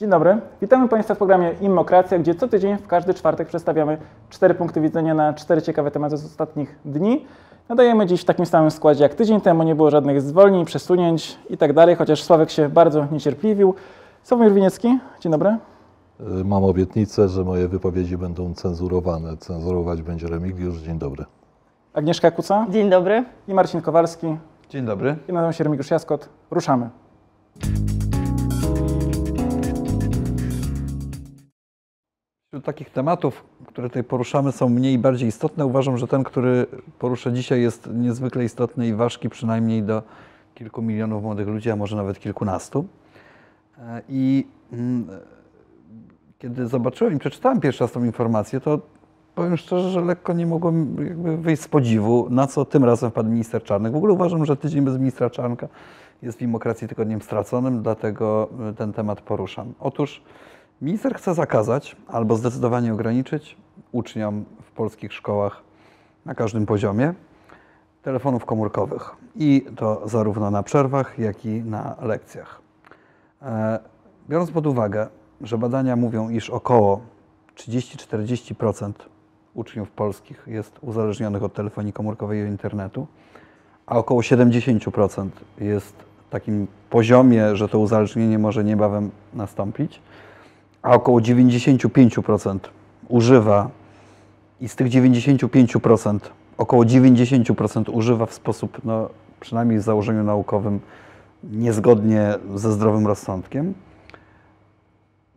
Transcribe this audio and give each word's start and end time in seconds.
Dzień 0.00 0.10
dobry, 0.10 0.40
witamy 0.60 0.88
Państwa 0.88 1.14
w 1.14 1.18
programie 1.18 1.54
Immokracja, 1.60 2.18
gdzie 2.18 2.34
co 2.34 2.48
tydzień 2.48 2.76
w 2.76 2.86
każdy 2.86 3.14
czwartek 3.14 3.48
przedstawiamy 3.48 3.98
cztery 4.30 4.54
punkty 4.54 4.80
widzenia 4.80 5.14
na 5.14 5.34
cztery 5.34 5.62
ciekawe 5.62 5.90
tematy 5.90 6.16
z 6.16 6.24
ostatnich 6.24 6.78
dni. 6.84 7.26
Nadajemy 7.68 8.06
dziś 8.06 8.20
w 8.20 8.24
takim 8.24 8.46
samym 8.46 8.70
składzie 8.70 9.02
jak 9.02 9.14
tydzień 9.14 9.40
temu, 9.40 9.62
nie 9.62 9.74
było 9.74 9.90
żadnych 9.90 10.22
zwolnień, 10.22 10.64
przesunięć 10.64 11.38
i 11.50 11.56
tak 11.56 11.72
dalej, 11.72 11.96
chociaż 11.96 12.22
Sławek 12.22 12.50
się 12.50 12.68
bardzo 12.68 13.06
niecierpliwił. 13.12 13.74
Sławomir 14.22 14.52
Winiecki, 14.54 14.98
dzień 15.20 15.32
dobry. 15.32 15.56
Mam 16.44 16.64
obietnicę, 16.64 17.28
że 17.28 17.44
moje 17.44 17.68
wypowiedzi 17.68 18.18
będą 18.18 18.54
cenzurowane. 18.54 19.36
Cenzurować 19.36 20.02
będzie 20.02 20.26
Remigiusz. 20.26 20.78
Dzień 20.78 20.98
dobry. 20.98 21.24
Agnieszka 21.94 22.30
Kuca 22.30 22.66
Dzień 22.70 22.90
dobry. 22.90 23.24
i 23.48 23.54
Marcin 23.54 23.82
Kowalski. 23.82 24.36
Dzień 24.68 24.86
dobry. 24.86 25.16
Ja 25.28 25.34
nazywam 25.34 25.52
się 25.52 25.64
Remigiusz 25.64 25.90
Jaskot. 25.90 26.28
Ruszamy. 26.50 26.90
Wśród 32.50 32.64
takich 32.64 32.90
tematów, 32.90 33.44
które 33.66 33.88
tutaj 33.88 34.04
poruszamy, 34.04 34.52
są 34.52 34.68
mniej 34.68 34.94
i 34.94 34.98
bardziej 34.98 35.28
istotne. 35.28 35.66
Uważam, 35.66 35.98
że 35.98 36.06
ten, 36.06 36.24
który 36.24 36.66
poruszę 36.98 37.32
dzisiaj, 37.32 37.62
jest 37.62 37.88
niezwykle 37.94 38.44
istotny 38.44 38.88
i 38.88 38.94
ważki 38.94 39.28
przynajmniej 39.28 39.82
do 39.82 40.02
kilku 40.54 40.82
milionów 40.82 41.22
młodych 41.22 41.48
ludzi, 41.48 41.70
a 41.70 41.76
może 41.76 41.96
nawet 41.96 42.18
kilkunastu. 42.18 42.86
E, 43.78 44.02
I 44.08 44.46
mm, 44.72 45.06
kiedy 46.38 46.66
zobaczyłem 46.66 47.14
i 47.14 47.18
przeczytałem 47.18 47.60
pierwszy 47.60 47.84
raz 47.84 47.92
tą 47.92 48.04
informację, 48.04 48.60
to 48.60 48.80
powiem 49.34 49.56
szczerze, 49.56 49.90
że 49.90 50.00
lekko 50.00 50.32
nie 50.32 50.46
mogłem 50.46 50.96
wyjść 51.42 51.62
z 51.62 51.68
podziwu, 51.68 52.26
na 52.30 52.46
co 52.46 52.64
tym 52.64 52.84
razem 52.84 53.10
wpadł 53.10 53.30
minister 53.30 53.62
Czarnek. 53.62 53.92
W 53.92 53.96
ogóle 53.96 54.12
uważam, 54.12 54.44
że 54.44 54.56
tydzień 54.56 54.84
bez 54.84 54.98
ministra 54.98 55.30
Czarnka 55.30 55.68
jest 56.22 56.38
w 56.38 56.40
demokracji 56.40 56.88
tygodniem 56.88 57.22
straconym, 57.22 57.82
dlatego 57.82 58.48
y, 58.70 58.74
ten 58.74 58.92
temat 58.92 59.20
poruszam. 59.20 59.72
Otóż 59.80 60.22
minister 60.82 61.14
chce 61.14 61.34
zakazać 61.34 61.96
albo 62.08 62.36
zdecydowanie 62.36 62.92
ograniczyć 62.92 63.56
uczniom 63.92 64.44
w 64.62 64.70
polskich 64.70 65.12
szkołach 65.12 65.62
na 66.26 66.34
każdym 66.34 66.66
poziomie 66.66 67.14
telefonów 68.02 68.44
komórkowych 68.44 69.10
i 69.36 69.66
to 69.76 70.08
zarówno 70.08 70.50
na 70.50 70.62
przerwach, 70.62 71.18
jak 71.18 71.44
i 71.44 71.62
na 71.62 71.96
lekcjach. 72.02 72.60
E, 73.42 73.78
Biorąc 74.28 74.50
pod 74.50 74.66
uwagę, 74.66 75.06
że 75.40 75.58
badania 75.58 75.96
mówią, 75.96 76.30
iż 76.30 76.50
około 76.50 77.00
30-40% 77.56 78.92
uczniów 79.54 79.90
polskich 79.90 80.44
jest 80.46 80.78
uzależnionych 80.80 81.42
od 81.42 81.54
telefonii 81.54 81.92
komórkowej 81.92 82.40
i 82.40 82.48
internetu, 82.48 83.06
a 83.86 83.98
około 83.98 84.20
70% 84.20 85.28
jest 85.58 85.94
w 86.28 86.30
takim 86.30 86.66
poziomie, 86.90 87.56
że 87.56 87.68
to 87.68 87.78
uzależnienie 87.78 88.38
może 88.38 88.64
niebawem 88.64 89.10
nastąpić, 89.34 90.00
a 90.82 90.90
około 90.90 91.20
95% 91.20 92.58
używa 93.08 93.70
i 94.60 94.68
z 94.68 94.76
tych 94.76 94.88
95% 94.88 96.18
około 96.58 96.84
90% 96.84 97.90
używa 97.92 98.26
w 98.26 98.34
sposób, 98.34 98.78
no, 98.84 99.08
przynajmniej 99.40 99.78
w 99.78 99.82
założeniu 99.82 100.24
naukowym, 100.24 100.80
niezgodnie 101.44 102.34
ze 102.54 102.72
zdrowym 102.72 103.06
rozsądkiem, 103.06 103.74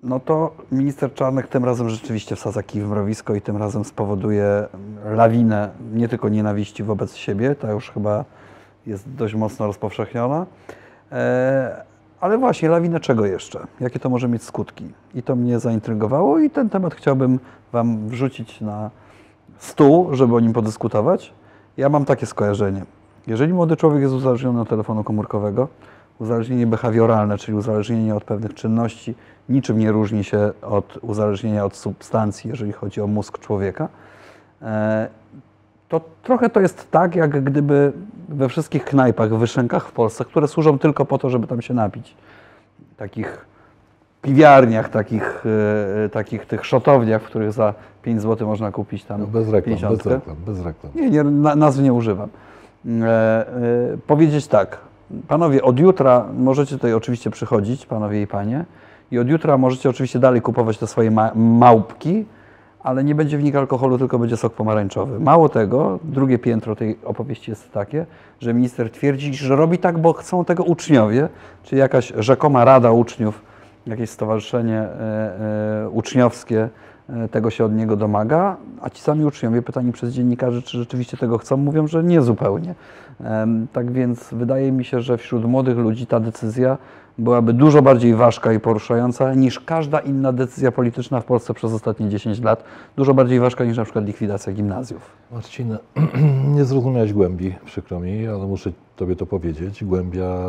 no 0.03 0.19
to 0.19 0.55
minister 0.72 1.13
Czarnek 1.13 1.47
tym 1.47 1.66
razem 1.66 1.89
rzeczywiście 1.89 2.35
wsadza 2.35 2.63
kij 2.63 2.81
w 2.81 2.88
mrowisko 2.88 3.35
i 3.35 3.41
tym 3.41 3.57
razem 3.57 3.85
spowoduje 3.85 4.67
lawinę 5.05 5.69
nie 5.94 6.07
tylko 6.07 6.30
nienawiści 6.30 6.83
wobec 6.83 7.16
siebie, 7.16 7.55
ta 7.55 7.72
już 7.72 7.91
chyba 7.91 8.25
jest 8.85 9.09
dość 9.09 9.35
mocno 9.35 9.67
rozpowszechniona, 9.67 10.45
e, 11.11 11.92
ale 12.23 12.38
właśnie 12.38 12.69
lawinę 12.69 12.99
czego 12.99 13.25
jeszcze? 13.25 13.67
Jakie 13.79 13.99
to 13.99 14.09
może 14.09 14.27
mieć 14.27 14.43
skutki? 14.43 14.85
I 15.16 15.23
to 15.23 15.35
mnie 15.35 15.59
zaintrygowało 15.59 16.39
i 16.39 16.49
ten 16.49 16.69
temat 16.69 16.95
chciałbym 16.95 17.39
Wam 17.71 18.07
wrzucić 18.07 18.61
na 18.61 18.89
stół, 19.57 20.16
żeby 20.16 20.35
o 20.35 20.39
nim 20.39 20.53
podyskutować. 20.53 21.33
Ja 21.77 21.89
mam 21.89 22.05
takie 22.05 22.25
skojarzenie. 22.25 22.85
Jeżeli 23.28 23.53
młody 23.53 23.78
człowiek 23.78 24.01
jest 24.01 24.13
uzależniony 24.13 24.62
od 24.62 24.69
telefonu 24.69 25.03
komórkowego, 25.03 25.67
uzależnienie 26.19 26.67
behawioralne, 26.67 27.38
czyli 27.38 27.57
uzależnienie 27.57 28.16
od 28.16 28.23
pewnych 28.23 28.53
czynności, 28.53 29.16
niczym 29.50 29.79
nie 29.79 29.91
różni 29.91 30.23
się 30.23 30.51
od 30.62 30.97
uzależnienia 31.01 31.66
od 31.66 31.75
substancji, 31.75 32.50
jeżeli 32.50 32.72
chodzi 32.72 33.01
o 33.01 33.07
mózg 33.07 33.39
człowieka, 33.39 33.88
e, 34.62 35.07
to 35.94 36.02
trochę 36.24 36.50
to 36.50 36.59
jest 36.59 36.92
tak, 36.92 37.16
jak 37.16 37.44
gdyby 37.44 37.92
we 38.30 38.50
wszystkich 38.50 38.86
knajpach, 38.86 39.38
wyszynkach 39.38 39.88
w 39.88 39.92
Polsce, 39.92 40.26
które 40.26 40.48
służą 40.48 40.80
tylko 40.80 41.06
po 41.06 41.18
to, 41.18 41.30
żeby 41.30 41.48
tam 41.48 41.62
się 41.62 41.74
napić. 41.74 42.16
Takich 42.98 43.46
piwiarniach, 44.22 44.90
takich, 44.90 45.44
e, 46.06 46.09
takich 46.09 46.46
tych 46.46 46.66
szotowniach, 46.66 47.22
w 47.22 47.26
których 47.26 47.52
za 47.52 47.74
5 48.02 48.22
zł 48.22 48.48
można 48.48 48.72
kupić 48.72 49.04
tam 49.04 49.22
No 49.22 49.28
bez 49.28 49.50
reklam, 49.50 49.74
bez 49.74 49.81
50. 49.81 50.06
reklam, 50.06 50.36
bez 50.46 50.66
reklam. 50.66 50.92
Nie, 50.96 51.09
nie 51.09 51.24
na, 51.24 51.56
nazw 51.56 51.81
nie 51.81 51.94
używam. 51.94 52.30
E, 52.86 53.08
e, 53.08 53.98
powiedzieć 54.08 54.48
tak, 54.48 54.78
panowie, 55.28 55.64
od 55.64 55.80
jutra 55.80 56.25
możecie 56.38 56.75
tutaj 56.75 56.94
oczywiście 56.94 57.30
przychodzić, 57.31 57.86
panowie 57.86 58.22
i 58.22 58.28
panie, 58.28 58.66
i 59.12 59.20
od 59.20 59.28
jutra 59.28 59.58
możecie 59.58 59.90
oczywiście 59.90 60.20
dalej 60.20 60.42
kupować 60.42 60.78
te 60.78 60.88
swoje 60.88 61.12
ma 61.12 61.31
małpki, 61.36 62.25
ale 62.83 63.03
nie 63.03 63.16
będzie 63.16 63.38
w 63.38 63.44
nich 63.44 63.55
alkoholu, 63.55 63.97
tylko 63.97 64.19
będzie 64.19 64.38
sok 64.38 64.53
pomarańczowy. 64.53 65.19
Mało 65.19 65.49
tego, 65.49 65.99
drugie 66.03 66.39
piętro 66.39 66.75
tej 66.75 66.97
opowieści 67.05 67.51
jest 67.51 67.71
takie, 67.71 68.05
że 68.39 68.53
minister 68.53 68.91
twierdzi, 68.91 69.33
że 69.33 69.55
robi 69.55 69.77
tak, 69.77 69.99
bo 69.99 70.13
chcą 70.13 70.45
tego 70.45 70.63
uczniowie, 70.63 71.29
czyli 71.63 71.79
jakaś 71.79 72.13
rzekoma 72.17 72.66
rada 72.66 72.91
uczniów, 72.91 73.41
jakieś 73.88 74.09
stowarzyszenie 74.09 74.79
e, 74.79 75.83
e, 75.85 75.89
uczniowskie 75.89 76.69
e, 77.09 77.29
tego 77.29 77.49
się 77.49 77.66
od 77.66 77.73
niego 77.73 77.95
domaga, 77.95 78.57
a 78.81 78.89
ci 78.89 79.01
sami 79.01 79.25
uczniowie 79.25 79.61
pytani 79.61 79.91
przez 79.91 80.13
dziennikarzy, 80.13 80.61
czy 80.61 80.77
rzeczywiście 80.77 81.17
tego 81.17 81.38
chcą, 81.38 81.57
mówią, 81.57 81.88
że 81.88 82.03
nie 82.03 82.21
zupełnie. 82.21 82.75
Tak 83.73 83.91
więc 83.91 84.33
wydaje 84.33 84.71
mi 84.71 84.85
się, 84.85 85.01
że 85.01 85.17
wśród 85.17 85.45
młodych 85.45 85.77
ludzi 85.77 86.07
ta 86.07 86.19
decyzja 86.19 86.77
byłaby 87.18 87.53
dużo 87.53 87.81
bardziej 87.81 88.16
ważka 88.16 88.53
i 88.53 88.59
poruszająca 88.59 89.34
niż 89.34 89.59
każda 89.59 90.00
inna 90.00 90.34
decyzja 90.34 90.72
polityczna 90.72 91.19
w 91.22 91.25
Polsce 91.25 91.53
przez 91.53 91.74
ostatnie 91.74 92.09
10 92.09 92.41
lat. 92.41 92.63
Dużo 92.96 93.13
bardziej 93.13 93.40
ważka 93.40 93.66
niż 93.66 93.78
na 93.78 93.84
przykład 93.84 94.06
likwidacja 94.06 94.53
gimnazjów. 94.53 95.12
Marcin, 95.31 95.78
nie 96.56 96.66
zrozumiałeś 96.66 97.13
głębi, 97.13 97.56
przykro 97.66 98.00
mi, 98.00 98.28
ale 98.28 98.47
muszę 98.47 98.72
Tobie 98.96 99.16
to 99.16 99.25
powiedzieć. 99.25 99.84
Głębia 99.84 100.47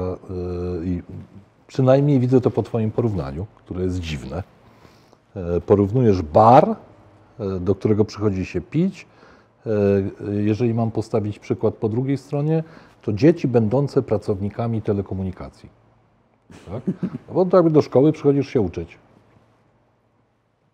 yy, 0.80 0.86
i 0.86 1.02
przynajmniej 1.66 2.20
widzę 2.20 2.40
to 2.40 2.50
po 2.50 2.62
Twoim 2.62 2.90
porównaniu, 2.90 3.46
które 3.56 3.84
jest 3.84 4.00
dziwne. 4.00 4.42
E, 5.36 5.60
Porównujesz 5.60 6.22
bar, 6.22 6.76
e, 7.40 7.60
do 7.60 7.74
którego 7.74 8.04
przychodzi 8.04 8.46
się 8.46 8.60
pić. 8.60 9.06
E, 9.66 9.70
Jeżeli 10.42 10.74
mam 10.74 10.90
postawić 10.90 11.38
przykład 11.38 11.74
po 11.74 11.88
drugiej 11.88 12.18
stronie, 12.18 12.64
to 13.02 13.12
dzieci 13.12 13.48
będące 13.48 14.02
pracownikami 14.02 14.82
telekomunikacji. 14.82 15.83
Tak? 16.70 16.82
No 17.28 17.34
bo 17.34 17.44
to 17.46 17.56
jakby 17.56 17.70
do 17.70 17.82
szkoły 17.82 18.12
przychodzisz 18.12 18.48
się 18.48 18.60
uczyć. 18.60 18.98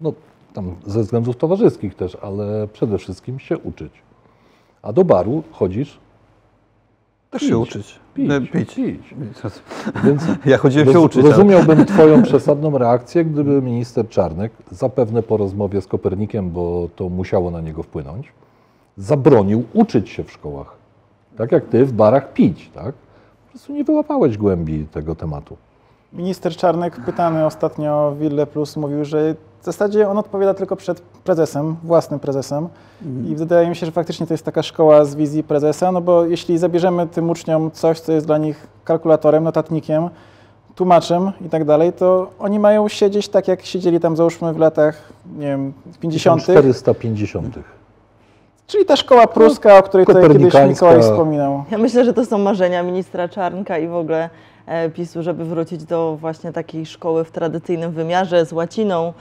No, 0.01 0.13
tam 0.53 0.75
ze 0.87 1.01
względów 1.03 1.37
towarzyskich 1.37 1.95
też, 1.95 2.17
ale 2.23 2.69
przede 2.73 2.99
wszystkim 2.99 3.39
się 3.39 3.59
uczyć. 3.59 3.93
A 4.83 4.93
do 4.93 5.05
baru 5.05 5.43
chodzisz 5.53 5.99
Też 7.31 7.41
Pić. 7.41 7.51
się 7.51 7.59
uczyć. 7.59 7.99
pić. 8.15 8.31
E, 8.31 8.41
pić. 8.41 8.75
pić. 8.75 9.15
Więc 10.05 10.23
Ja 10.47 10.59
chodziłem 10.59 10.87
się 10.89 10.93
roz, 10.95 11.05
uczyć. 11.05 11.21
ale- 11.25 11.31
rozumiałbym 11.31 11.87
Twoją 11.95 12.23
przesadną 12.23 12.79
reakcję, 12.79 13.25
gdyby 13.25 13.63
minister 13.63 14.09
Czarnek, 14.09 14.53
zapewne 14.71 15.23
po 15.23 15.37
rozmowie 15.37 15.81
z 15.81 15.87
Kopernikiem, 15.87 16.51
bo 16.51 16.89
to 16.97 17.09
musiało 17.09 17.51
na 17.51 17.61
niego 17.61 17.83
wpłynąć, 17.83 18.33
zabronił 18.97 19.65
uczyć 19.73 20.09
się 20.09 20.25
w 20.25 20.33
szkołach. 20.33 20.77
Tak 21.37 21.53
jak 21.53 21.67
Ty 21.67 21.85
w 21.85 21.93
barach 21.93 22.33
pić, 22.33 22.71
tak? 22.75 22.95
Po 23.51 23.53
prostu 23.53 23.73
nie 23.73 23.85
wyłapałeś 23.85 24.39
głębi 24.39 24.87
tego 24.93 25.15
tematu. 25.15 25.57
Minister 26.13 26.57
Czarnek, 26.57 27.01
pytany 27.07 27.47
ostatnio 27.47 28.13
w 28.17 28.19
Wille 28.19 28.47
Plus, 28.47 28.77
mówił, 28.77 29.05
że 29.05 29.35
w 29.61 29.65
zasadzie 29.65 30.09
on 30.09 30.19
odpowiada 30.19 30.55
tylko 30.55 30.77
przed 30.77 31.01
prezesem, 31.01 31.77
własnym 31.85 32.21
prezesem. 32.21 32.69
I 33.31 33.35
wydaje 33.37 33.69
mi 33.69 33.77
się, 33.77 33.87
że 33.87 33.93
faktycznie 33.93 34.27
to 34.27 34.35
jest 34.35 34.45
taka 34.45 34.63
szkoła 34.63 35.05
z 35.05 35.15
wizji 35.15 35.43
prezesa, 35.43 35.93
no 35.93 36.01
bo 36.01 36.25
jeśli 36.25 36.59
zabierzemy 36.59 37.07
tym 37.07 37.31
uczniom 37.31 37.71
coś, 37.71 38.01
co 38.01 38.13
jest 38.13 38.27
dla 38.27 38.39
nich 38.39 38.67
kalkulatorem, 38.85 39.45
notatnikiem, 39.45 40.09
tłumaczem 40.75 41.33
i 41.47 41.49
tak 41.49 41.65
dalej, 41.65 41.93
to 41.93 42.31
oni 42.39 42.59
mają 42.59 42.89
siedzieć 42.89 43.29
tak, 43.29 43.49
jak 43.49 43.65
siedzieli 43.65 44.01
tam 44.01 44.17
załóżmy 44.17 44.53
w 44.53 44.59
latach, 44.59 45.13
nie 45.39 45.47
wiem, 45.47 45.73
50. 46.01 46.43
450. 46.43 47.59
Czyli 48.71 48.85
ta 48.85 48.97
szkoła 48.97 49.27
pruska, 49.27 49.79
o 49.79 49.83
której 49.83 50.07
tutaj 50.07 50.23
kiedyś. 50.29 50.55
Mikołaj 50.69 51.03
wspominał. 51.03 51.65
Ja 51.71 51.79
myślę, 51.79 52.05
że 52.05 52.13
to 52.15 52.25
są 52.27 52.39
marzenia 52.39 52.83
ministra 52.83 53.29
Czarnka 53.29 53.79
i 53.79 53.89
w 53.89 53.95
ogóle 53.95 54.31
e, 54.67 54.91
PiSu, 54.91 55.23
żeby 55.23 55.45
wrócić 55.45 55.85
do 55.85 56.17
właśnie 56.21 56.53
takiej 56.53 56.87
szkoły 56.87 57.25
w 57.25 57.31
tradycyjnym 57.31 57.93
wymiarze 57.93 58.47
z 58.47 58.53
łaciną, 58.53 59.13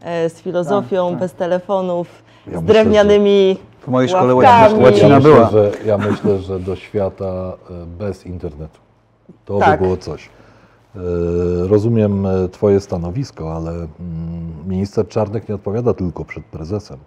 e, 0.00 0.30
z 0.30 0.40
filozofią, 0.40 1.04
Tak, 1.04 1.10
tak. 1.12 1.18
bez 1.20 1.32
telefonów, 1.34 2.08
Ja 2.46 2.52
z 2.52 2.62
myślę, 2.62 2.62
drewnianymi 2.74 3.56
W 3.80 3.88
mojej 3.88 4.08
szkole 4.08 4.34
ławkami. 4.34 4.82
łacina 4.84 5.08
Ja 5.08 5.20
była. 5.20 5.44
myślę, 5.44 5.70
że, 5.72 5.86
ja 5.86 5.98
myślę, 5.98 6.38
że 6.38 6.60
do 6.60 6.76
świata 6.76 7.24
e, 7.24 7.86
bez 7.98 8.26
internetu. 8.26 8.78
To 9.44 9.58
Tak. 9.58 9.80
by 9.80 9.84
było 9.86 9.96
coś. 9.96 10.28
Rozumiem 11.68 12.26
Twoje 12.52 12.80
stanowisko, 12.80 13.52
ale 13.56 13.70
mm, 13.70 13.88
minister 14.66 15.08
Czarnek 15.08 15.48
nie 15.48 15.54
odpowiada 15.54 15.94
tylko 15.94 16.24
przed 16.24 16.44
prezesem. 16.44 16.98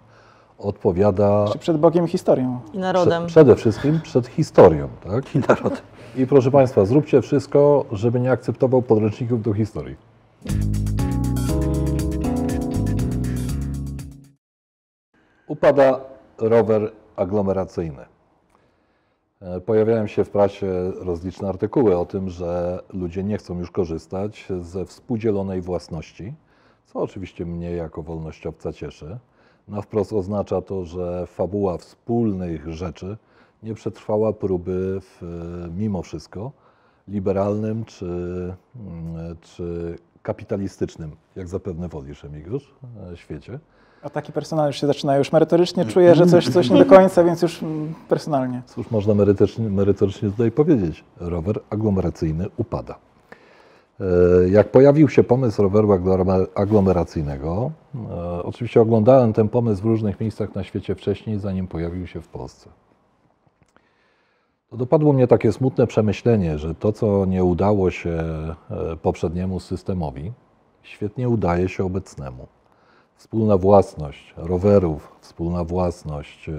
Odpowiada 0.60 1.44
Czy 1.52 1.58
przed 1.58 1.76
Bogiem 1.76 2.06
historią? 2.06 2.60
I 2.72 2.78
narodem. 2.78 3.22
prze- 3.26 3.32
przede 3.32 3.56
wszystkim 3.56 4.00
przed 4.00 4.26
historią. 4.26 4.88
Tak? 5.04 5.34
I 5.34 5.38
narod. 5.38 5.82
I 6.16 6.26
proszę 6.26 6.50
Państwa, 6.50 6.84
zróbcie 6.84 7.22
wszystko, 7.22 7.84
żeby 7.92 8.20
nie 8.20 8.30
akceptował 8.30 8.82
podręczników 8.82 9.42
do 9.42 9.52
historii. 9.52 9.96
Upada 15.46 16.00
rower 16.38 16.92
aglomeracyjny. 17.16 18.04
E, 19.40 19.60
Pojawiają 19.60 20.06
się 20.06 20.24
w 20.24 20.30
prasie 20.30 20.92
rozliczne 21.00 21.48
artykuły 21.48 21.98
o 21.98 22.06
tym, 22.06 22.28
że 22.28 22.80
ludzie 22.92 23.24
nie 23.24 23.38
chcą 23.38 23.58
już 23.58 23.70
korzystać 23.70 24.48
ze 24.60 24.84
współdzielonej 24.86 25.60
własności, 25.60 26.34
co 26.86 26.98
oczywiście 27.00 27.46
mnie 27.46 27.70
jako 27.70 28.02
wolnościowca 28.02 28.72
cieszy. 28.72 29.18
Na 29.70 29.82
wprost 29.82 30.12
oznacza 30.12 30.62
to, 30.62 30.84
że 30.84 31.26
fabuła 31.26 31.78
wspólnych 31.78 32.72
rzeczy 32.72 33.16
nie 33.62 33.74
przetrwała 33.74 34.32
próby 34.32 35.00
w, 35.00 35.22
mimo 35.76 36.02
wszystko 36.02 36.52
liberalnym 37.08 37.84
czy, 37.84 38.06
mm, 38.76 39.36
czy 39.40 39.96
kapitalistycznym, 40.22 41.16
jak 41.36 41.48
zapewne 41.48 41.88
wolisz, 41.88 42.24
Emigiusz, 42.24 42.74
e, 43.12 43.16
świecie. 43.16 43.58
Ataki 44.02 44.32
personalne 44.32 44.68
już 44.68 44.80
się 44.80 44.86
zaczynają. 44.86 45.18
Już 45.18 45.32
merytorycznie 45.32 45.84
czuję, 45.84 46.14
że 46.14 46.26
coś, 46.26 46.48
coś 46.48 46.70
nie 46.70 46.78
do 46.78 46.86
końca, 46.96 47.24
więc 47.24 47.42
już 47.42 47.62
mm, 47.62 47.94
personalnie. 48.08 48.62
Cóż 48.66 48.90
można 48.90 49.14
merytorycznie, 49.14 49.68
merytorycznie 49.68 50.30
tutaj 50.30 50.50
powiedzieć? 50.50 51.04
Rower 51.16 51.60
aglomeracyjny 51.70 52.46
upada. 52.56 53.09
E, 54.00 54.48
Jak 54.48 54.70
pojawił 54.70 55.08
się 55.08 55.24
pomysł 55.24 55.62
roweru 55.62 55.88
aglomer- 55.88 56.46
aglomeracyjnego, 56.54 57.70
e, 58.10 58.42
oczywiście 58.42 58.80
oglądałem 58.80 59.32
ten 59.32 59.48
pomysł 59.48 59.82
w 59.82 59.86
różnych 59.86 60.20
miejscach 60.20 60.54
na 60.54 60.64
świecie 60.64 60.94
wcześniej, 60.94 61.38
zanim 61.38 61.66
pojawił 61.66 62.06
się 62.06 62.20
w 62.20 62.28
Polsce. 62.28 62.70
Dopadło 64.72 65.12
mnie 65.12 65.26
takie 65.26 65.52
smutne 65.52 65.86
przemyślenie, 65.86 66.58
że 66.58 66.74
to, 66.74 66.92
co 66.92 67.26
nie 67.26 67.44
udało 67.44 67.90
się 67.90 68.10
e, 68.10 68.56
poprzedniemu 69.02 69.60
systemowi, 69.60 70.32
świetnie 70.82 71.28
udaje 71.28 71.68
się 71.68 71.84
obecnemu. 71.84 72.46
Wspólna 73.16 73.56
własność 73.56 74.34
rowerów, 74.36 75.16
wspólna 75.20 75.64
własność 75.64 76.50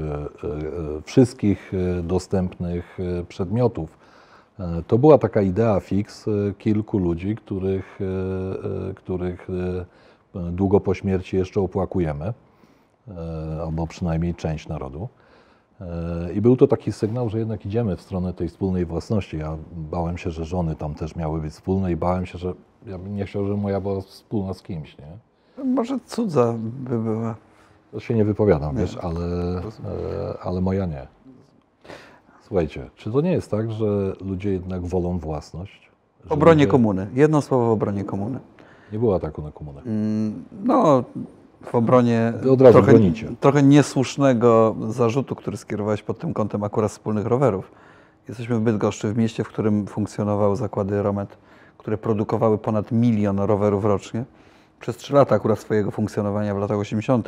wszystkich 1.06 1.72
dostępnych 2.04 2.98
przedmiotów. 3.28 3.98
E, 4.62 4.84
To 4.88 4.98
była 4.98 5.18
taka 5.18 5.42
idea 5.42 5.80
fix 5.80 6.28
e, 6.28 6.32
kilku 6.58 6.98
ludzi, 6.98 7.36
których, 7.36 8.00
e, 8.02 8.94
których 8.94 9.48
długo 10.52 10.80
po 10.80 10.94
śmierci 10.94 11.38
jeszcze 11.38 11.62
opłakujemy, 11.62 12.34
albo 13.62 13.88
przynajmniej 13.88 14.36
część 14.36 14.68
narodu. 14.68 15.10
I 16.36 16.42
był 16.42 16.58
to 16.58 16.68
taki 16.68 16.92
sygnał, 16.92 17.30
że 17.30 17.40
jednak 17.40 17.66
idziemy 17.66 17.96
w 17.96 18.02
stronę 18.02 18.34
tej 18.34 18.48
wspólnej 18.48 18.86
własności. 18.86 19.38
Ja 19.38 19.58
bałem 19.72 20.18
się, 20.18 20.32
że 20.32 20.46
żony 20.46 20.76
tam 20.76 20.96
też 20.96 21.16
miały 21.16 21.42
być 21.42 21.54
wspólne 21.54 21.92
i 21.92 21.96
bałem 21.96 22.26
się, 22.26 22.38
że 22.38 22.54
ja 22.86 22.98
bym 22.98 23.16
nie 23.16 23.26
chciał, 23.26 23.46
żeby 23.46 23.58
moja 23.58 23.82
była 23.82 24.02
wspólna 24.02 24.54
z 24.54 24.62
kimś, 24.62 24.98
nie? 24.98 25.64
Może 25.64 26.00
cudza 26.06 26.56
by 26.60 27.00
była. 27.00 27.36
To 27.92 28.00
się 28.00 28.14
nie 28.14 28.26
wypowiadam, 28.26 28.76
wiesz, 28.76 28.98
ale, 28.98 29.22
ale 30.42 30.62
moja 30.62 30.86
nie. 30.86 31.08
Słuchajcie, 32.52 32.90
czy 32.96 33.12
to 33.12 33.22
nie 33.22 33.32
jest 33.32 33.52
tak, 33.52 33.72
że 33.72 34.14
ludzie 34.22 34.52
jednak 34.52 34.82
wolą 34.86 35.18
własność? 35.20 35.92
Obronie 36.30 36.64
ludzie- 36.64 36.72
komuny. 36.72 37.08
Jedno 37.14 37.42
słowo 37.42 37.66
w 37.68 37.70
obronie 37.70 38.04
komuny. 38.04 38.40
Nie 38.94 39.00
było 39.00 39.16
ataku 39.16 39.42
na 39.42 39.52
komunę. 39.52 39.82
Mm, 39.86 40.44
No, 40.64 41.04
w 41.64 41.76
obronie 41.76 42.34
trochę, 42.72 42.92
trochę 43.40 43.64
niesłusznego 43.64 44.76
zarzutu, 44.90 45.36
który 45.36 45.58
skierowałeś 45.58 46.04
pod 46.04 46.20
tym 46.20 46.34
kątem 46.34 46.64
akurat 46.64 46.92
wspólnych 46.92 47.26
rowerów. 47.26 47.72
Jesteśmy 48.28 48.56
w 48.56 48.62
Bydgoszczy, 48.62 49.14
w 49.14 49.18
mieście, 49.18 49.44
w 49.44 49.48
którym 49.48 49.88
funkcjonowały 49.88 50.56
zakłady 50.56 51.04
Romet, 51.04 51.38
które 51.78 51.98
produkowały 51.98 52.58
ponad 52.58 52.92
milion 52.92 53.40
rowerów 53.40 53.86
rocznie. 53.86 54.24
Przez 54.80 54.98
trzy 54.98 55.14
lata 55.14 55.36
akurat 55.36 55.60
swojego 55.60 55.92
funkcjonowania 55.92 56.56
w 56.56 56.58
latach 56.58 56.78
80. 56.80 57.28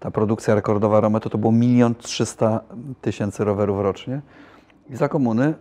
ta 0.00 0.10
produkcja 0.10 0.54
rekordowa 0.54 1.00
Rometu 1.00 1.30
to 1.30 1.38
było 1.38 1.52
milion 1.52 1.94
trzysta 1.94 2.60
tysięcy 3.00 3.44
rowerów 3.44 3.80
rocznie. 3.80 4.20
I 4.90 4.96
za 4.96 5.08
komuny 5.08 5.54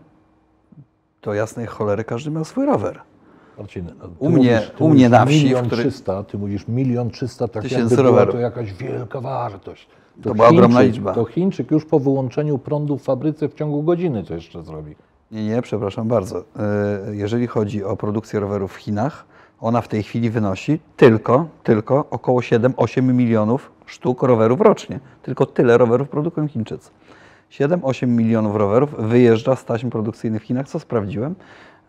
to 1.21 1.33
jasnej 1.33 1.65
cholery 1.67 2.03
każdy 2.03 2.31
miał 2.31 2.45
swój 2.45 2.65
rower. 2.65 3.01
Marcin, 3.57 3.85
ty 3.85 3.93
U 4.19 4.29
mnie- 4.29 4.37
mówisz- 4.37 4.71
u 4.81 4.89
mnie 4.89 5.09
na 5.09 5.25
wsi, 5.25 5.39
w 5.39 5.43
Milion 5.43 5.65
której- 5.65 5.85
trzysta, 5.85 6.23
ty 6.23 6.37
mówisz 6.37 6.67
milion 6.67 7.09
trzysta, 7.09 7.47
tak 7.47 7.71
jakby 7.71 7.95
była 7.95 8.25
to 8.25 8.39
jakaś 8.39 8.73
wielka 8.73 9.21
wartość. 9.21 9.87
To 10.23 10.35
była 10.35 10.47
ogromna 10.47 10.81
liczba. 10.81 11.13
To 11.13 11.25
Chińczyk 11.25 11.71
już 11.71 11.85
po 11.85 11.99
wyłączeniu 11.99 12.57
prądu 12.57 12.97
w 12.97 13.03
fabryce 13.03 13.49
w 13.49 13.53
ciągu 13.53 13.83
godziny 13.83 14.23
to 14.23 14.33
jeszcze 14.33 14.63
zrobi. 14.63 14.95
Nie, 15.31 15.47
nie, 15.47 15.61
przepraszam 15.61 16.07
bardzo. 16.07 16.39
E, 16.39 17.15
Jeżeli 17.15 17.47
chodzi 17.47 17.83
o 17.83 17.97
produkcję 17.97 18.39
rowerów 18.39 18.73
w 18.73 18.75
Chinach, 18.75 19.25
ona 19.61 19.81
w 19.81 19.87
tej 19.87 20.03
chwili 20.03 20.29
wynosi 20.29 20.79
tylko, 20.97 21.47
tylko 21.63 22.05
około 22.11 22.41
7-8 22.41 23.13
milionów 23.13 23.71
sztuk 23.85 24.23
rowerów 24.23 24.61
rocznie. 24.61 24.99
Tylko 25.23 25.45
tyle 25.45 25.77
rowerów 25.77 26.09
produkują 26.09 26.47
Chińczycy. 26.47 26.89
7-8 27.51 28.07
milionów 28.07 28.55
rowerów 28.55 28.95
wyjeżdża 28.99 29.55
z 29.55 29.65
taśm 29.65 29.89
produkcyjnych 29.89 30.41
w 30.41 30.45
Chinach, 30.45 30.67
co 30.67 30.79
sprawdziłem. 30.79 31.35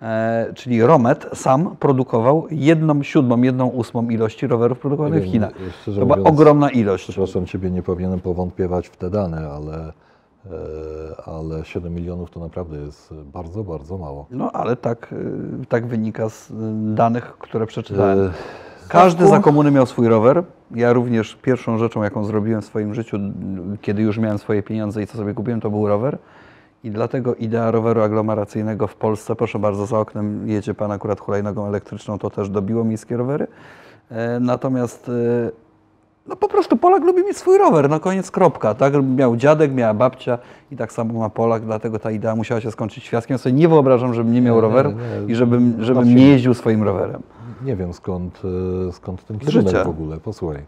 E, 0.03 0.53
czyli 0.55 0.83
Romet 0.83 1.27
sam 1.35 1.77
produkował 1.77 2.47
jedną 2.51 3.03
siódmą, 3.03 3.43
jedną 3.43 3.67
ósmą 3.69 4.09
ilości 4.09 4.47
rowerów 4.47 4.79
produkowanych 4.79 5.15
Nie 5.15 5.21
w 5.21 5.25
wiem, 5.25 5.33
Chinach. 5.33 5.53
To 5.85 5.91
była 5.93 6.07
mówiąc- 6.17 6.29
ogromna 6.29 6.71
ilość. 6.71 7.05
Przepraszam 7.05 7.47
Ciebie, 7.47 7.71
nie 7.71 7.83
powinienem 7.83 8.21
powątpiewać 8.21 8.89
w 8.89 8.97
te 8.97 9.11
dane, 9.11 9.51
ale, 9.51 9.93
e, 10.47 10.51
ale 11.27 11.65
7 11.65 11.95
milionów 11.95 12.31
to 12.31 12.41
naprawdę 12.41 12.77
jest 12.77 13.15
bardzo, 13.15 13.65
bardzo 13.65 13.99
mało. 13.99 14.27
No 14.31 14.51
ale 14.53 14.77
tak, 14.77 15.13
y, 15.63 15.67
tak 15.69 15.87
wynika 15.87 16.29
z 16.29 16.53
danych, 16.95 17.25
które 17.39 17.67
przeczytałem. 17.67 18.19
E, 18.21 18.31
Każdy 18.91 19.27
za 19.27 19.41
komuny 19.41 19.71
miał 19.71 19.87
swój 19.87 20.09
rower. 20.09 20.43
Ja 20.71 20.93
również 20.93 21.39
pierwszą 21.43 21.79
rzeczą, 21.79 22.03
jaką 22.03 22.25
zrobiłem 22.25 22.63
w 22.63 22.65
swoim 22.65 22.95
życiu, 22.95 23.17
kiedy 23.81 24.03
już 24.03 24.19
miałem 24.19 24.39
swoje 24.39 24.63
pieniądze 24.63 25.03
i 25.03 25.07
co 25.07 25.17
sobie 25.19 25.35
kupiłem, 25.35 25.61
to 25.61 25.71
był 25.71 25.89
rower. 25.89 26.19
I 26.85 26.91
dlatego 26.91 27.35
idea 27.35 27.71
roweru 27.71 28.03
aglomeracyjnego 28.03 28.87
w 28.87 28.95
Polsce, 28.95 29.37
proszę 29.37 29.59
bardzo, 29.59 29.87
za 29.87 29.99
oknem 29.99 30.49
jedzie 30.49 30.75
pan 30.75 30.93
akurat 30.93 31.21
hulajnogą 31.21 31.67
elektryczną, 31.67 32.19
to 32.19 32.31
też 32.31 32.49
dobiło 32.49 32.85
miejskie 32.85 33.17
rowery. 33.17 33.47
E, 34.11 34.41
Natomiast 34.41 35.09
e, 35.09 35.51
no 36.31 36.37
po 36.37 36.49
prostu 36.49 36.77
Polak 36.77 37.05
lubi 37.05 37.25
mieć 37.25 37.37
swój 37.37 37.59
rower, 37.59 37.91
no 37.91 38.01
koniec, 38.01 38.31
kropka. 38.31 38.75
Tak 38.75 38.95
miał 39.17 39.37
dziadek, 39.37 39.75
miała 39.75 39.95
babcia 39.95 40.39
i 40.71 40.77
tak 40.77 40.93
samo 40.93 41.19
ma 41.19 41.31
Polak, 41.31 41.65
dlatego 41.65 41.99
ta 41.99 42.11
idea 42.11 42.37
musiała 42.37 42.61
się 42.61 42.71
skończyć 42.71 43.09
fiaskiem. 43.09 43.35
Ja 43.35 43.39
sobie 43.39 43.53
nie 43.53 43.69
wyobrażam, 43.69 44.15
żebym 44.15 44.33
nie 44.33 44.41
miał 44.41 44.55
nie, 44.55 44.61
roweru 44.61 44.91
nie. 44.91 45.33
i 45.33 45.35
żebym, 45.35 45.85
żebym 45.85 46.15
nie 46.15 46.29
jeździł 46.29 46.55
swoim 46.55 46.83
rowerem. 46.83 47.23
Nie 47.65 47.77
wiem 47.77 47.93
skąd, 47.93 48.43
e, 48.89 48.93
skąd 48.93 49.25
ten 49.27 49.39
kierunek 49.39 49.85
w 49.85 49.89
ogóle. 49.89 50.21
Posłuchaj. 50.21 50.59
E, 50.59 50.65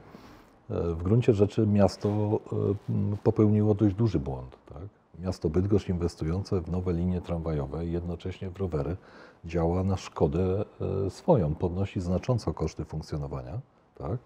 W 0.94 1.02
gruncie 1.02 1.32
rzeczy 1.34 1.66
miasto 1.66 2.08
e, 2.08 3.16
popełniło 3.22 3.74
dość 3.74 3.94
duży 3.94 4.18
błąd. 4.18 4.56
Tak? 4.68 4.82
Miasto 5.24 5.48
Bydgoszcz 5.48 5.88
inwestujące 5.88 6.60
w 6.60 6.70
nowe 6.70 6.92
linie 6.92 7.20
tramwajowe 7.20 7.86
i 7.86 7.92
jednocześnie 7.92 8.50
w 8.50 8.56
rowery 8.56 8.96
działa 9.44 9.84
na 9.84 9.96
szkodę 9.96 10.64
swoją, 11.08 11.54
podnosi 11.54 12.00
znacząco 12.00 12.54
koszty 12.54 12.84
funkcjonowania, 12.84 13.52
tak? 13.98 14.18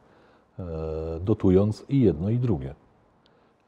E, 0.58 0.64
dotując 1.20 1.84
i 1.88 2.00
jedno 2.00 2.30
i 2.30 2.38
drugie. 2.38 2.75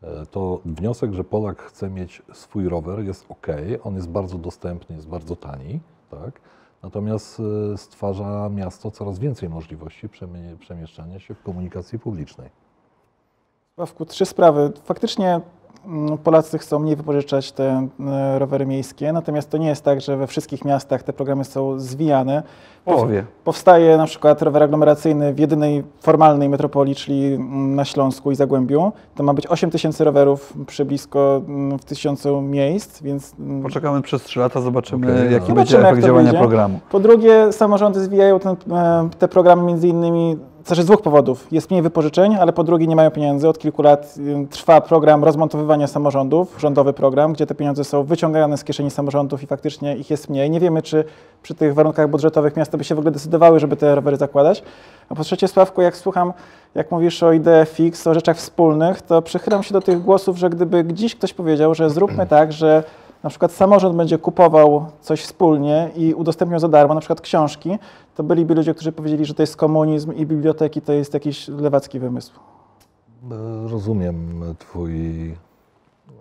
E, 0.03 0.27
To 0.27 0.61
wniosek, 0.65 1.13
że 1.13 1.25
Polak 1.25 1.63
chce 1.63 1.91
mieć 1.91 2.23
swój 2.33 2.69
rower 2.69 3.01
jest 3.05 3.27
ok, 3.29 3.47
on 3.85 3.95
jest 3.95 4.09
bardzo 4.09 4.39
dostępny, 4.39 4.97
jest 4.97 5.09
bardzo 5.09 5.37
tani, 5.37 5.81
tak? 6.11 6.41
Natomiast 6.83 7.41
e, 7.75 7.77
stwarza 7.79 8.49
miasto 8.49 8.91
coraz 8.91 9.19
więcej 9.19 9.49
możliwości 9.49 10.09
przemie- 10.09 10.57
przemieszczania 10.59 11.19
się 11.21 11.35
w 11.35 11.43
komunikacji 11.43 11.99
publicznej. 11.99 12.51
Sławku, 13.75 14.05
trzy 14.05 14.27
sprawy. 14.27 14.73
Faktycznie 14.85 15.41
Polacy 16.25 16.59
chcą 16.59 16.79
mniej 16.79 16.97
wypożyczać 16.97 17.53
te 17.53 17.89
e, 18.01 18.39
rowery 18.39 18.67
miejskie, 18.67 19.13
natomiast 19.13 19.51
to 19.51 19.59
nie 19.59 19.69
jest 19.69 19.85
tak, 19.85 20.01
że 20.01 20.17
we 20.17 20.27
wszystkich 20.27 20.65
miastach 20.65 21.03
te 21.03 21.13
programy 21.13 21.45
są 21.45 21.81
zwijane. 21.81 22.43
Połowie. 22.85 23.25
Powstaje 23.45 23.97
na 23.97 24.07
przykład 24.07 24.43
rower 24.43 24.63
aglomeracyjny 24.63 25.35
w 25.35 25.39
jedynej 25.39 25.85
formalnej 26.01 26.49
metropolii, 26.49 26.95
czyli 26.95 27.35
mm, 27.35 27.75
na 27.75 27.85
Śląsku 27.85 28.31
i 28.31 28.35
Zagłębiu. 28.35 28.93
To 29.15 29.23
ma 29.23 29.35
być 29.35 29.47
8 29.47 29.71
tysięcy 29.71 30.05
rowerów 30.05 30.53
przy 30.67 30.85
blisko 30.85 31.43
mm, 31.49 31.79
w 31.79 31.85
tysiącu 31.85 32.41
miejsc, 32.41 33.03
więc 33.03 33.35
mm, 33.41 33.63
Poczekamy 33.63 34.03
przez 34.03 34.23
3 34.23 34.41
lata, 34.41 34.61
zobaczymy 34.61 35.13
Okej, 35.13 35.33
jaki 35.33 35.49
no. 35.49 35.55
będzie 35.55 35.71
Zobaczymy, 35.71 35.83
jak 35.83 35.93
efekt 35.93 36.03
to 36.03 36.07
działania 36.07 36.31
wyjdzie. 36.31 36.39
programu. 36.39 36.81
Po 36.91 37.01
drugie, 37.01 37.53
samorządy 37.53 38.01
zwijają 38.01 38.39
ten, 38.39 38.57
e, 38.73 39.09
te 39.19 39.29
programy 39.29 39.63
między 39.63 39.89
innymi 39.89 40.37
znaczy 40.69 40.83
z 40.83 40.87
dwóch 40.87 41.03
powodów. 41.03 41.47
Jest 41.53 41.71
mniej 41.71 41.83
wypożyczeń, 41.83 42.37
ale 42.37 42.53
po 42.53 42.65
drugie 42.65 42.87
nie 42.87 42.97
mają 42.97 43.11
pieniędzy. 43.11 43.49
Od 43.49 43.59
kilku 43.59 43.83
lat 43.83 44.15
y, 44.19 44.47
trwa 44.51 44.81
program 44.81 45.25
rozmontowywania 45.25 45.87
samorządów, 45.87 46.57
rządowy 46.61 46.93
program, 46.93 47.33
gdzie 47.33 47.47
te 47.47 47.55
pieniądze 47.55 47.85
są 47.85 48.05
wyciągane 48.05 48.57
z 48.57 48.65
kieszeni 48.65 48.91
samorządów 48.91 49.43
i 49.43 49.47
faktycznie 49.47 49.97
ich 49.97 50.11
jest 50.11 50.29
mniej. 50.29 50.51
Nie 50.51 50.61
wiemy, 50.61 50.83
czy 50.83 51.05
przy 51.43 51.55
tych 51.55 51.75
warunkach 51.75 52.11
budżetowych 52.11 52.57
miasta 52.57 52.79
by 52.79 52.85
się 52.85 52.95
w 52.95 52.99
ogóle 52.99 53.13
decydowały, 53.13 53.61
żeby 53.61 53.77
te 53.77 53.95
rowery 53.95 54.17
zakładać. 54.17 54.63
A 55.09 55.15
po 55.15 55.25
trzecie, 55.25 55.49
Sławku, 55.49 55.83
jak 55.83 55.97
słucham, 55.97 56.33
jak 56.75 56.91
mówisz 56.91 57.23
o 57.23 57.33
idee 57.33 57.67
fix, 57.67 58.07
o 58.07 58.15
rzeczach 58.15 58.37
wspólnych, 58.37 59.03
to 59.03 59.23
przychylam 59.23 59.63
się 59.63 59.73
do 59.73 59.81
tych 59.81 60.03
głosów, 60.03 60.37
że 60.39 60.51
gdyby 60.51 60.85
dziś 60.93 61.15
ktoś 61.15 61.35
powiedział, 61.35 61.75
że 61.75 61.91
zróbmy 61.91 62.27
tak, 62.27 62.53
że 62.53 62.83
na 63.23 63.31
przykład 63.31 63.53
samorząd 63.53 63.97
będzie 63.97 64.19
kupował 64.19 64.87
coś 65.01 65.23
wspólnie 65.23 65.91
i 65.97 66.15
udostępniał 66.15 66.61
za 66.61 66.69
darmo, 66.69 66.95
na 66.95 67.01
przykład 67.01 67.21
książki, 67.21 67.79
to 68.19 68.23
byliby 68.25 68.55
ludzie, 68.55 68.75
którzy 68.75 68.93
powiedzieli, 68.93 69.25
że 69.25 69.35
to 69.35 69.43
jest 69.43 69.57
komunizm 69.57 70.13
i 70.13 70.27
biblioteki 70.27 70.83
to 70.83 70.93
jest 70.93 71.15
jakiś 71.15 71.49
lewacki 71.49 71.99
wymysł. 72.01 72.33
E, 73.31 73.69
Rozumiem 73.69 74.45
twój, 74.59 74.93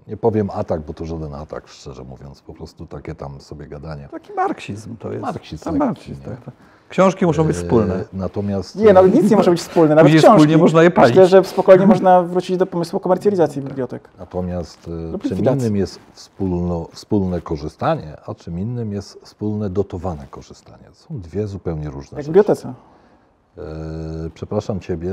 nie 0.08 0.18
powiem 0.18 0.50
atak, 0.54 0.82
bo 0.82 0.94
to 0.94 1.06
żaden 1.06 1.34
atak, 1.34 1.68
szczerze 1.68 2.04
mówiąc, 2.04 2.42
po 2.42 2.54
prostu 2.54 2.86
takie 2.86 3.16
tam 3.16 3.42
sobie 3.42 3.68
gadanie. 3.68 4.08
Taki 4.12 4.34
marksizm 4.34 4.96
to 4.98 5.12
jest. 5.12 5.22
Marksizm 5.24 5.64
Tak, 5.64 5.74
lekki, 5.74 5.86
marksizm, 5.86 6.22
tak, 6.24 6.46
tak. 6.46 6.54
Książki 6.90 7.26
muszą 7.26 7.44
być 7.44 7.58
E, 7.58 7.60
wspólne. 7.60 8.04
Natomiast 8.14 8.76
Nie, 8.76 8.94
no 8.94 9.08
nic 9.08 9.32
nie 9.32 9.38
może 9.38 9.52
być 9.52 9.60
wspólne, 9.60 9.90
nawet 9.90 10.04
Później 10.04 10.20
książki. 10.22 10.38
wspólnie 10.38 10.58
można 10.58 10.84
je 10.84 10.92
palić. 10.92 11.10
Myślę, 11.10 11.28
że 11.28 11.44
spokojnie 11.44 11.88
można 11.88 12.24
wrócić 12.24 12.58
do 12.58 12.66
pomysłu 12.66 13.00
komercjalizacji 13.00 13.62
bibliotek. 13.62 14.10
Natomiast 14.20 14.88
e, 14.88 15.12
Lub 15.12 15.22
czym 15.22 15.30
likwidacji. 15.32 15.60
innym 15.62 15.76
jest 15.76 16.00
wspólno, 16.14 16.88
wspólne 16.94 17.42
korzystanie, 17.42 18.18
a 18.26 18.36
czym 18.36 18.60
innym 18.60 18.94
jest 18.94 19.20
wspólne 19.24 19.70
dotowane 19.70 20.28
korzystanie. 20.30 20.84
To 20.90 20.96
są 20.96 21.20
dwie 21.20 21.48
zupełnie 21.48 21.90
różne 21.90 22.00
Jak 22.00 22.08
w 22.16 22.18
rzeczy. 22.18 22.28
bibliotece. 22.28 22.74
E, 23.58 23.62
Przepraszam 24.34 24.80
Ciebie, 24.80 25.12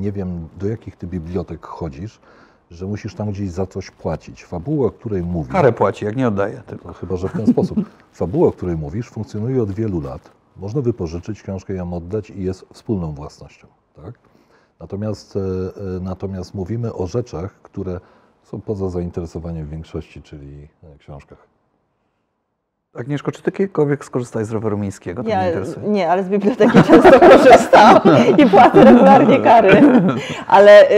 nie 0.00 0.12
wiem 0.12 0.48
do 0.60 0.68
jakich 0.68 0.96
Ty 0.96 1.06
bibliotek 1.06 1.66
chodzisz, 1.66 2.20
że 2.70 2.86
musisz 2.86 3.14
tam 3.14 3.30
gdzieś 3.30 3.50
za 3.50 3.66
coś 3.66 3.90
płacić. 3.90 4.44
Fabuła, 4.44 4.86
o 4.86 4.90
której 4.90 5.22
mówisz, 5.22 5.52
Karę 5.52 5.72
płaci, 5.72 6.04
jak 6.04 6.16
nie 6.16 6.28
oddaje 6.28 6.62
tylko. 6.66 6.92
chyba 6.92 7.16
że 7.16 7.28
w 7.28 7.32
ten 7.32 7.46
sposób, 7.46 7.78
fabuła, 8.12 8.48
o 8.48 8.52
której 8.52 8.76
mówisz 8.76 9.08
funkcjonuje 9.10 9.62
od 9.62 9.70
wielu 9.72 10.00
lat. 10.00 10.30
Można 10.56 10.80
wypożyczyć 10.80 11.42
książkę, 11.42 11.74
ją 11.74 11.94
oddać 11.94 12.30
i 12.30 12.42
jest 12.42 12.66
wspólną 12.72 13.12
własnością. 13.14 13.66
Tak? 13.94 14.18
Natomiast, 14.80 15.36
e, 15.36 15.40
e, 15.40 16.00
natomiast 16.00 16.54
mówimy 16.54 16.94
o 16.94 17.06
rzeczach, 17.06 17.62
które 17.62 18.00
są 18.42 18.60
poza 18.60 18.90
zainteresowaniem 18.90 19.68
większości, 19.68 20.22
czyli 20.22 20.68
e, 20.82 20.98
książkach. 20.98 21.51
Agnieszko, 22.94 23.32
czy 23.32 23.42
ty 23.42 23.52
kiedykolwiek 23.52 24.04
skorzystałeś 24.04 24.48
z 24.48 24.52
roweru 24.52 24.78
miejskiego? 24.78 25.22
Ja, 25.26 25.42
nie, 25.86 26.10
ale 26.10 26.22
z 26.22 26.28
biblioteki 26.28 26.82
często 26.88 27.20
korzystam 27.20 28.00
i 28.38 28.46
płacę 28.46 28.84
regularnie 28.84 29.40
kary. 29.40 29.82
Ale 30.46 30.88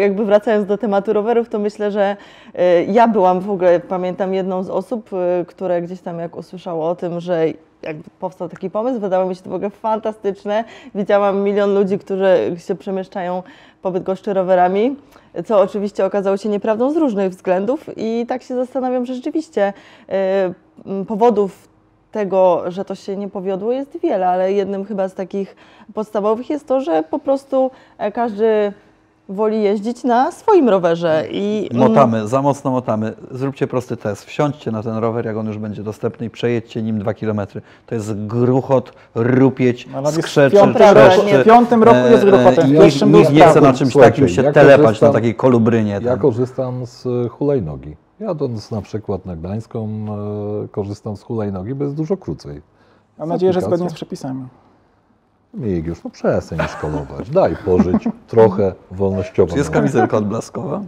jakby 0.00 0.24
wracając 0.24 0.66
do 0.66 0.78
tematu 0.78 1.12
rowerów, 1.12 1.48
to 1.48 1.58
myślę, 1.58 1.90
że 1.90 2.16
y, 2.54 2.84
ja 2.84 3.08
byłam 3.08 3.40
w 3.40 3.50
ogóle, 3.50 3.80
pamiętam 3.80 4.34
jedną 4.34 4.62
z 4.62 4.70
osób, 4.70 5.10
y, 5.12 5.44
które 5.44 5.82
gdzieś 5.82 6.00
tam 6.00 6.18
jak 6.18 6.36
usłyszało 6.36 6.88
o 6.88 6.94
tym, 6.94 7.20
że 7.20 7.46
jakby 7.82 8.10
powstał 8.20 8.48
taki 8.48 8.70
pomysł, 8.70 9.00
wydało 9.00 9.26
mi 9.26 9.36
się 9.36 9.42
to 9.42 9.50
w 9.50 9.54
ogóle 9.54 9.70
fantastyczne. 9.70 10.64
Widziałam 10.94 11.42
milion 11.42 11.74
ludzi, 11.74 11.98
którzy 11.98 12.56
się 12.56 12.74
przemieszczają 12.74 13.42
po 13.82 13.90
Bydgoszczy 13.90 14.34
rowerami, 14.34 14.96
co 15.46 15.60
oczywiście 15.60 16.04
okazało 16.04 16.36
się 16.36 16.48
nieprawdą 16.48 16.92
z 16.92 16.96
różnych 16.96 17.30
względów 17.30 17.84
i 17.96 18.26
tak 18.28 18.42
się 18.42 18.54
zastanawiam, 18.54 19.06
że 19.06 19.14
rzeczywiście 19.14 19.72
y, 20.08 20.67
powodów 21.06 21.68
tego, 22.12 22.62
że 22.70 22.84
to 22.84 22.94
się 22.94 23.16
nie 23.16 23.28
powiodło 23.28 23.72
jest 23.72 23.98
wiele, 24.02 24.28
ale 24.28 24.52
jednym 24.52 24.84
chyba 24.84 25.08
z 25.08 25.14
takich 25.14 25.56
podstawowych 25.94 26.50
jest 26.50 26.66
to, 26.66 26.80
że 26.80 27.02
po 27.02 27.18
prostu 27.18 27.70
e, 27.98 28.12
każdy 28.12 28.72
woli 29.28 29.62
jeździć 29.62 30.04
na 30.04 30.32
swoim 30.32 30.68
rowerze 30.68 31.24
i 31.30 31.68
mm, 31.72 31.88
Motamy, 31.88 32.28
za 32.28 32.42
mocno 32.42 32.70
motamy. 32.70 33.12
Zróbcie 33.30 33.66
prosty 33.66 33.96
test. 33.96 34.24
Wsiądźcie 34.24 34.70
na 34.70 34.82
ten 34.82 34.96
rower, 34.96 35.26
jak 35.26 35.36
on 35.36 35.46
już 35.46 35.58
będzie 35.58 35.82
dostępny 35.82 36.26
i 36.26 36.30
przejedźcie 36.30 36.82
nim 36.82 36.98
dwa 36.98 37.14
kilometry. 37.14 37.60
To 37.86 37.94
jest 37.94 38.26
gruchot, 38.26 38.92
rupieć, 39.14 39.88
w 40.04 40.10
skrzeczy, 40.10 40.56
piątym 40.56 40.82
roku- 40.82 41.10
trzeszczy. 41.10 41.38
w 41.42 41.44
piątym 41.44 41.82
roku 41.82 41.98
jest 42.10 42.22
E, 42.22 42.26
gruchotem, 42.26 42.70
i 42.74 42.78
pierwszym 42.78 43.12
Nikt 43.12 43.32
nie 43.32 43.42
chce 43.48 43.60
na 43.60 43.72
czymś 43.72 43.92
Słuchajcie, 43.92 44.12
takim 44.12 44.28
się 44.28 44.42
ja 44.42 44.52
telepać, 44.52 44.86
korzystam- 44.86 45.06
na 45.06 45.12
takiej 45.12 45.34
kolubrynie. 45.34 45.92
Ja 45.92 46.00
tam. 46.00 46.18
korzystam 46.18 46.86
z 46.86 47.06
e, 47.06 47.28
hulajnogi. 47.28 47.96
Jadąc 48.20 48.70
na 48.70 48.82
przykład 48.82 49.26
na 49.26 49.36
Gdańską, 49.36 49.88
e, 50.64 50.68
korzystam 50.68 51.16
z 51.16 51.22
hulajnogi, 51.22 51.74
bo 51.74 51.84
jest 51.84 51.96
dużo 51.96 52.16
krócej. 52.16 52.62
Mam 53.18 53.28
nadzieję, 53.28 53.52
że 53.52 53.60
zgodnie 53.60 53.90
z 53.90 53.94
przepisami. 53.94 54.46
Migiusz, 55.54 56.04
no 56.04 56.10
przestań 56.10 56.58
szkolować. 56.68 57.30
Daj 57.30 57.56
pożyć 57.56 58.08
trochę 58.26 58.74
wolnościowo. 58.90 59.52
Czy 59.52 59.58
jest 59.58 59.70
kamizelka 59.70 60.16
odblaskowa? 60.16 60.80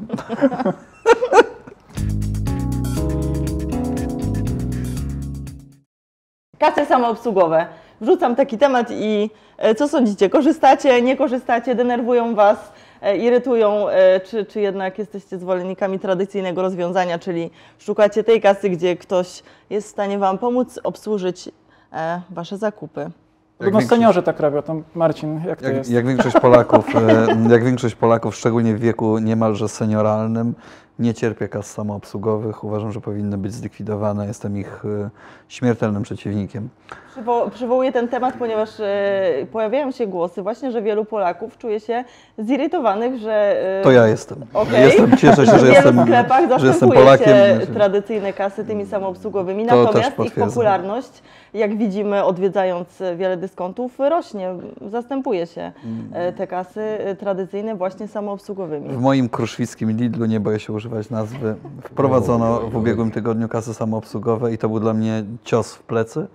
kasy 6.61 6.87
samoobsługowe. 6.87 7.67
Wrzucam 8.01 8.37
taki 8.37 8.59
temat 8.59 8.91
i 8.91 9.31
e, 9.59 9.75
co 9.75 9.89
sądzicie? 9.89 10.31
Korzystacie, 10.31 11.03
nie 11.03 11.17
korzystacie, 11.17 11.75
denerwują 11.75 12.35
Was, 12.35 12.73
irytują, 13.19 13.89
e, 13.89 14.21
czy, 14.21 14.45
czy 14.45 14.61
jednak 14.61 14.99
jesteście 14.99 15.39
zwolennikami 15.39 15.99
tradycyjnego 15.99 16.63
rozwiązania, 16.63 17.19
czyli 17.19 17.51
szukacie 17.79 18.25
tej 18.25 18.41
kasy, 18.41 18.71
gdzie 18.71 18.97
ktoś 18.97 19.43
jest 19.71 19.87
w 19.89 19.91
stanie 19.91 20.19
Wam 20.19 20.39
pomóc 20.39 20.81
obsłużyć 20.85 21.49
e, 21.93 22.21
Wasze 22.31 22.59
zakupy? 22.59 23.11
Podobno 23.59 23.79
większość- 23.81 23.89
seniorzy 24.01 24.23
tak 24.23 24.41
robią. 24.41 24.63
Tam 24.63 24.83
Marcin, 24.95 25.41
jak 25.47 25.61
to 25.61 25.67
Jak, 25.67 25.77
jest? 25.77 25.91
jak 25.91 26.07
większość 26.07 26.37
Polaków, 26.41 26.97
e, 26.97 27.27
jak 27.51 27.65
większość 27.65 27.95
Polaków, 27.95 28.37
szczególnie 28.37 28.75
w 28.75 28.81
wieku 28.81 29.19
niemalże 29.19 29.69
senioralnym, 29.69 30.55
nie 31.01 31.15
cierpię 31.15 31.49
kas 31.49 31.67
samoobsługowych. 31.71 32.65
Uważam, 32.65 32.93
że 32.93 33.01
powinny 33.01 33.39
być 33.39 33.53
zlikwidowane. 33.53 34.27
Jestem 34.27 34.57
ich 34.59 34.83
e, 34.85 35.11
śmiertelnym 35.49 36.03
przeciwnikiem. 36.03 36.69
Przywo- 37.17 37.51
przywołuję 37.51 37.93
ten 37.93 38.09
temat, 38.09 38.35
ponieważ 38.39 38.81
e, 38.81 39.47
pojawiają 39.53 39.91
się 39.91 40.07
głosy 40.07 40.43
właśnie, 40.43 40.71
że 40.73 40.83
wielu 40.83 41.05
Polaków 41.05 41.59
czuje 41.59 41.81
się 41.81 42.05
zirytowanych, 42.39 43.17
że... 43.19 43.33
e, 43.81 43.83
To 43.83 43.91
ja 43.93 44.07
jestem. 44.07 44.39
Okej. 44.55 44.83
Jestem, 44.85 45.17
cieszę 45.17 45.47
się, 45.47 45.59
że 45.59 45.69
jestem, 45.69 46.03
sklepach 46.03 46.61
że 46.61 46.67
jestem 46.67 46.91
Polakiem. 46.91 47.37
tradycyjne 47.75 48.33
kasy 48.33 48.65
tymi 48.65 48.87
samoobsługowymi, 48.87 49.67
To 49.67 49.83
natomiast 49.83 50.19
ich 50.19 50.35
popularność, 50.35 51.23
jak 51.55 51.77
widzimy 51.79 52.25
odwiedzając 52.25 53.03
wiele 53.17 53.37
dyskontów, 53.37 53.99
rośnie, 53.99 54.55
zastępuje 54.91 55.47
się 55.47 55.73
Mm. 55.85 56.33
te 56.35 56.47
kasy 56.47 56.81
tradycyjne 57.19 57.75
właśnie 57.75 58.09
samoobsługowymi. 58.09 58.89
W 58.89 59.01
moim 59.01 59.29
kruszwickim 59.29 59.91
Lidlu, 59.97 60.27
nie 60.27 60.41
boję 60.41 60.59
się 60.61 60.73
używać 60.73 60.90
nazwy, 61.11 61.55
wprowadzono 61.83 62.61
w 62.61 62.77
ubiegłym 62.77 63.11
tygodniu 63.11 63.49
kasy 63.49 63.75
samoobsługowe 63.75 64.53
i 64.53 64.59
to 64.59 64.69
był 64.69 64.81
dla 64.81 64.95
mnie 64.95 65.25
cios 65.45 65.75
w 65.75 65.83
plecy. 65.83 66.27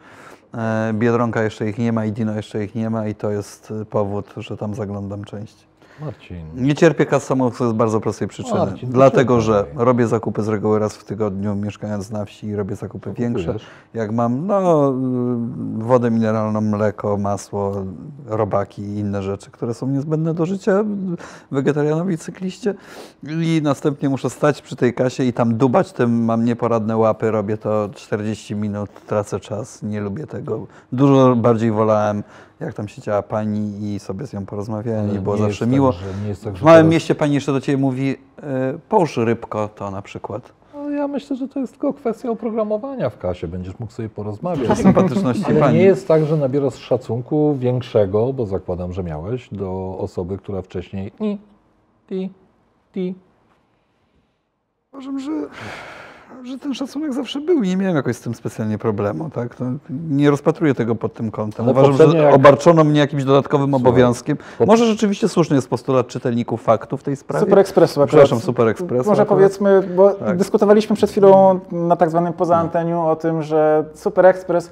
E, 0.54 0.94
Biedronka 0.94 1.44
jeszcze 1.44 1.70
ich 1.70 1.78
nie 1.78 1.92
ma 1.92 2.06
i 2.06 2.12
Dino 2.12 2.36
jeszcze 2.36 2.64
ich 2.64 2.76
nie 2.76 2.90
ma 2.90 3.08
i 3.08 3.16
to 3.16 3.32
jest 3.32 3.74
powód, 3.90 4.34
że 4.38 4.58
tam 4.58 4.76
zaglądam 4.76 5.24
częściej. 5.24 5.75
Marcin, 6.02 6.46
Nie 6.56 6.76
cierpię 6.76 7.06
kas 7.06 7.24
samoobsługowych 7.24 7.76
z 7.76 7.78
bardzo 7.78 8.02
prostej 8.02 8.28
przyczyny. 8.28 8.60
Marcin, 8.60 8.90
Dlatego, 8.90 9.42
że 9.42 9.66
robię 9.76 10.08
zakupy 10.08 10.44
z 10.44 10.48
reguły 10.48 10.80
raz 10.80 10.96
w 10.96 11.04
tygodniu, 11.04 11.56
mieszkając 11.56 12.12
na 12.12 12.26
wsi 12.26 12.48
i 12.48 12.56
robię 12.56 12.76
zakupy 12.76 13.14
większe. 13.14 13.46
kupujesz? 13.46 13.66
Jak 13.94 14.12
mam 14.12 14.48
no, 14.48 14.90
y, 15.80 15.84
wodę 15.84 16.12
mineralną, 16.12 16.62
mleko, 16.62 17.18
masło, 17.18 17.86
robaki 18.26 18.82
i 18.82 19.00
inne 19.00 19.24
rzeczy, 19.24 19.52
które 19.52 19.74
są 19.74 19.88
niezbędne 19.88 20.34
do 20.34 20.46
życia 20.46 20.84
wegetarianowi 21.52 22.14
i 22.14 22.18
cykliście. 22.18 22.74
I 23.24 23.62
następnie 23.64 24.10
muszę 24.10 24.30
stać 24.30 24.62
przy 24.62 24.76
tej 24.76 24.94
kasie 24.94 25.24
i 25.24 25.34
tam 25.34 25.58
dubać, 25.58 25.94
tym 25.94 26.26
mam 26.26 26.46
nieporadne 26.46 26.98
łapy, 26.98 27.32
robię 27.32 27.58
to 27.58 27.90
40 27.96 28.56
minut, 28.56 28.90
tracę 29.08 29.40
czas, 29.40 29.84
nie 29.84 30.02
lubię 30.02 30.28
tego. 30.28 30.68
Dużo 30.92 31.36
bardziej 31.36 31.72
wolałem, 31.72 32.24
jak 32.60 32.74
tam 32.74 32.88
siedziała 32.88 33.22
pani 33.22 33.94
i 33.96 34.00
sobie 34.00 34.28
z 34.28 34.34
nią 34.34 34.46
porozmawiałem 34.46 35.16
i 35.16 35.20
było 35.20 35.38
zawsze 35.38 35.68
miło. 35.68 35.94
Tak, 35.94 36.02
że, 36.02 36.22
nie 36.24 36.28
jest 36.28 36.44
tak, 36.44 36.54
W 36.54 36.62
małym 36.62 36.80
teraz- 36.80 36.92
mieście 36.94 37.16
pani 37.16 37.34
jeszcze 37.34 37.54
do 37.54 37.62
ciebie 37.62 37.78
mówi, 37.78 38.10
y, 38.10 38.16
połóż 38.90 39.18
rybko 39.18 39.68
to 39.76 39.92
na 39.92 40.02
przykład. 40.02 40.52
No, 40.74 40.90
ja 40.90 41.08
myślę, 41.08 41.36
że 41.36 41.48
to 41.48 41.60
jest 41.60 41.74
tylko 41.74 41.94
kwestia 41.94 42.30
oprogramowania 42.30 43.10
w 43.10 43.18
kasie. 43.18 43.48
Będziesz 43.48 43.80
mógł 43.80 43.92
sobie 43.92 44.10
porozmawiać. 44.10 44.78
Sympatyczności 44.78 45.46
Ale 45.46 45.60
pani. 45.60 45.78
nie 45.78 45.84
jest 45.84 46.08
tak, 46.08 46.26
że 46.26 46.38
nabierasz 46.38 46.76
szacunku 46.76 47.56
większego, 47.60 48.34
bo 48.34 48.46
zakładam, 48.46 48.94
że 48.94 49.04
miałeś, 49.04 49.50
do 49.52 49.96
osoby, 50.00 50.38
która 50.38 50.62
wcześniej 50.62 51.12
i, 51.20 51.38
ti, 52.10 52.30
ti. 52.94 53.16
Uważam, 54.94 55.20
że, 55.20 55.32
że 56.44 56.58
ten 56.58 56.74
szacunek 56.74 57.14
zawsze 57.14 57.42
był 57.42 57.64
i 57.64 57.68
nie 57.68 57.78
miałem 57.78 57.96
jakoś 57.96 58.16
z 58.16 58.22
tym 58.22 58.36
specjalnie 58.36 58.78
problemu. 58.78 59.30
Tak? 59.30 59.56
To 59.56 59.66
nie 60.10 60.30
rozpatruję 60.30 60.74
tego 60.76 60.96
pod 60.96 61.14
tym 61.14 61.32
kątem. 61.32 61.66
Ale 61.66 61.72
Uważam, 61.72 62.12
że 62.12 62.18
jak- 62.18 62.34
obarczono 62.36 62.84
mnie 62.84 63.00
jakimś 63.00 63.24
dodatkowym 63.24 63.70
Słuchaj, 63.70 63.82
obowiązkiem. 63.90 64.38
pop- 64.58 64.68
Może 64.68 64.86
rzeczywiście 64.86 65.30
słuszny 65.30 65.56
jest 65.56 65.70
postulat 65.70 66.08
czytelników 66.08 66.62
faktów 66.64 67.02
w 67.02 67.04
tej 67.04 67.16
sprawie. 67.16 67.46
Super 67.46 67.60
Expressu. 67.60 68.02
Przepraszam, 68.08 68.40
Super 68.40 68.68
Expressu 68.68 69.10
Może 69.10 69.22
akurat. 69.22 69.28
powiedzmy, 69.40 69.82
bo 69.96 70.12
Tak. 70.14 70.38
dyskutowaliśmy 70.38 70.96
przed 70.96 71.10
chwilą 71.12 71.60
na 71.72 71.96
tak 71.96 72.10
zwanym 72.10 72.34
poza 72.34 72.56
anteniu 72.58 73.02
o 73.02 73.16
tym, 73.16 73.44
że 73.44 73.86
Super 73.94 74.26
Express 74.26 74.72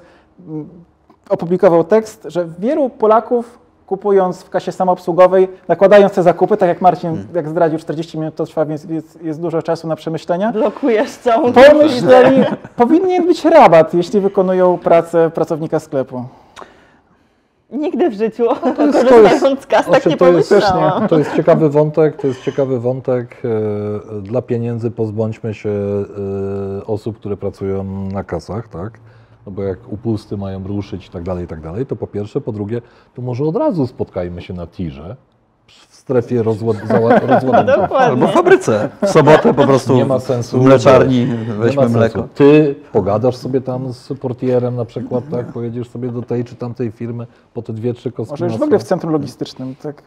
opublikował 1.28 1.84
tekst, 1.84 2.26
że 2.28 2.48
wielu 2.58 2.88
Polaków 2.90 3.58
kupując 3.86 4.42
w 4.42 4.50
kasie 4.50 4.72
samoobsługowej, 4.72 5.48
nakładając 5.68 6.12
te 6.12 6.22
zakupy, 6.22 6.56
tak 6.56 6.68
jak 6.68 6.80
Marcin, 6.80 7.26
jak 7.34 7.48
zdradził, 7.48 7.78
40 7.78 8.18
minut 8.18 8.34
to 8.34 8.46
trwa, 8.46 8.66
więc 8.66 8.84
jest, 8.84 9.22
jest 9.22 9.40
dużo 9.40 9.62
czasu 9.62 9.88
na 9.88 9.96
przemyślenia. 9.96 10.52
Blokujesz 10.52 11.10
całą 11.10 11.52
Pomyśleli, 11.52 12.44
powinien 12.76 13.26
być 13.26 13.44
rabat, 13.44 13.94
jeśli 13.94 14.20
wykonują 14.20 14.78
pracę 14.78 15.30
pracownika 15.34 15.80
sklepu. 15.80 16.24
Nigdy 17.72 18.10
w 18.10 18.14
życiu, 18.14 18.44
to 18.76 18.86
jest- 18.86 19.08
korzystając 19.08 19.60
z 19.60 19.66
kas, 19.66 19.86
tak 19.86 20.06
nie 20.06 20.16
to 20.16 20.28
jest- 20.32 20.48
pomyślałam. 20.48 21.08
To 21.08 21.18
jest 21.18 21.36
ciekawy 21.36 21.70
wątek, 21.70 22.16
to 22.16 22.26
jest 22.26 22.42
ciekawy 22.42 22.80
wątek. 22.80 23.42
e, 24.18 24.20
Dla 24.22 24.42
pieniędzy 24.42 24.90
pozbądźmy 24.90 25.54
się 25.54 25.70
e, 25.70 26.86
osób, 26.86 27.18
które 27.18 27.36
pracują 27.36 27.84
na 28.12 28.24
kasach, 28.24 28.68
tak? 28.68 28.92
No 29.46 29.52
bo 29.52 29.62
jak 29.62 29.92
upusty 29.92 30.36
mają 30.36 30.66
ruszyć 30.66 31.06
i 31.06 31.10
tak 31.10 31.22
dalej, 31.22 31.44
i 31.44 31.48
tak 31.48 31.60
dalej, 31.60 31.86
to 31.86 31.96
po 31.96 32.06
pierwsze, 32.06 32.40
po 32.40 32.52
drugie, 32.52 32.82
to 33.14 33.22
może 33.22 33.44
od 33.44 33.56
razu 33.56 33.86
spotkajmy 33.86 34.42
się 34.42 34.54
na 34.54 34.66
tirze 34.66 35.16
strefie 36.04 36.42
rozład, 36.42 36.76
rozładunku. 37.26 37.66
Dokładnie. 37.66 37.96
Albo 37.98 38.26
w 38.26 38.30
fabryce. 38.32 38.88
W 39.02 39.08
sobotę 39.10 39.54
po 39.54 39.66
prostu 39.66 39.94
Nie 39.96 40.04
ma 40.04 40.20
sensu. 40.20 40.60
w 40.60 40.64
mleczarni 40.64 41.26
weźmy 41.58 41.88
mleko. 41.88 42.28
Ty 42.34 42.74
pogadasz 42.92 43.36
sobie 43.36 43.60
tam 43.60 43.92
z 43.92 44.12
portierem 44.20 44.76
na 44.76 44.84
przykład, 44.84 45.24
tak? 45.30 45.52
Pojedziesz 45.52 45.88
sobie 45.90 46.08
do 46.08 46.22
tej 46.22 46.44
czy 46.44 46.54
tamtej 46.56 46.90
firmy 46.90 47.26
po 47.54 47.62
te 47.62 47.72
dwie, 47.72 47.94
trzy 47.94 48.12
kostki 48.12 48.32
Może 48.32 48.44
już 48.44 48.56
w 48.56 48.62
ogóle 48.62 48.78
w 48.78 48.82
centrum 48.82 49.12
logistycznym. 49.12 49.74
Tak. 49.82 50.02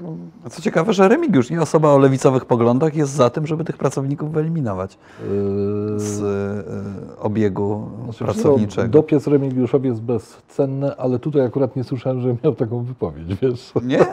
A 0.45 0.49
Co 0.49 0.61
ciekawe, 0.61 0.93
że 0.93 1.07
Remigiusz, 1.07 1.49
nie 1.49 1.61
osoba 1.61 1.89
o 1.93 1.97
lewicowych 1.97 2.45
poglądach, 2.45 2.95
jest 2.95 3.11
za 3.11 3.29
tym, 3.29 3.47
żeby 3.47 3.63
tych 3.63 3.77
pracowników 3.77 4.31
wyeliminować 4.31 4.97
Yy, 5.21 5.99
z 5.99 6.21
e, 6.21 7.21
obiegu 7.21 7.89
Znaczy, 8.03 8.23
pracowniczego. 8.23 8.87
Dopiec 8.87 9.27
Remigiuszowi 9.27 9.89
jest 9.89 10.01
bezcenny, 10.01 10.95
ale 10.95 11.19
tutaj 11.19 11.41
akurat 11.45 11.75
nie 11.75 11.83
słyszałem, 11.83 12.21
że 12.21 12.35
miał 12.43 12.55
taką 12.55 12.83
wypowiedź, 12.83 13.35
wiesz. 13.41 13.71
Nie? 13.83 14.05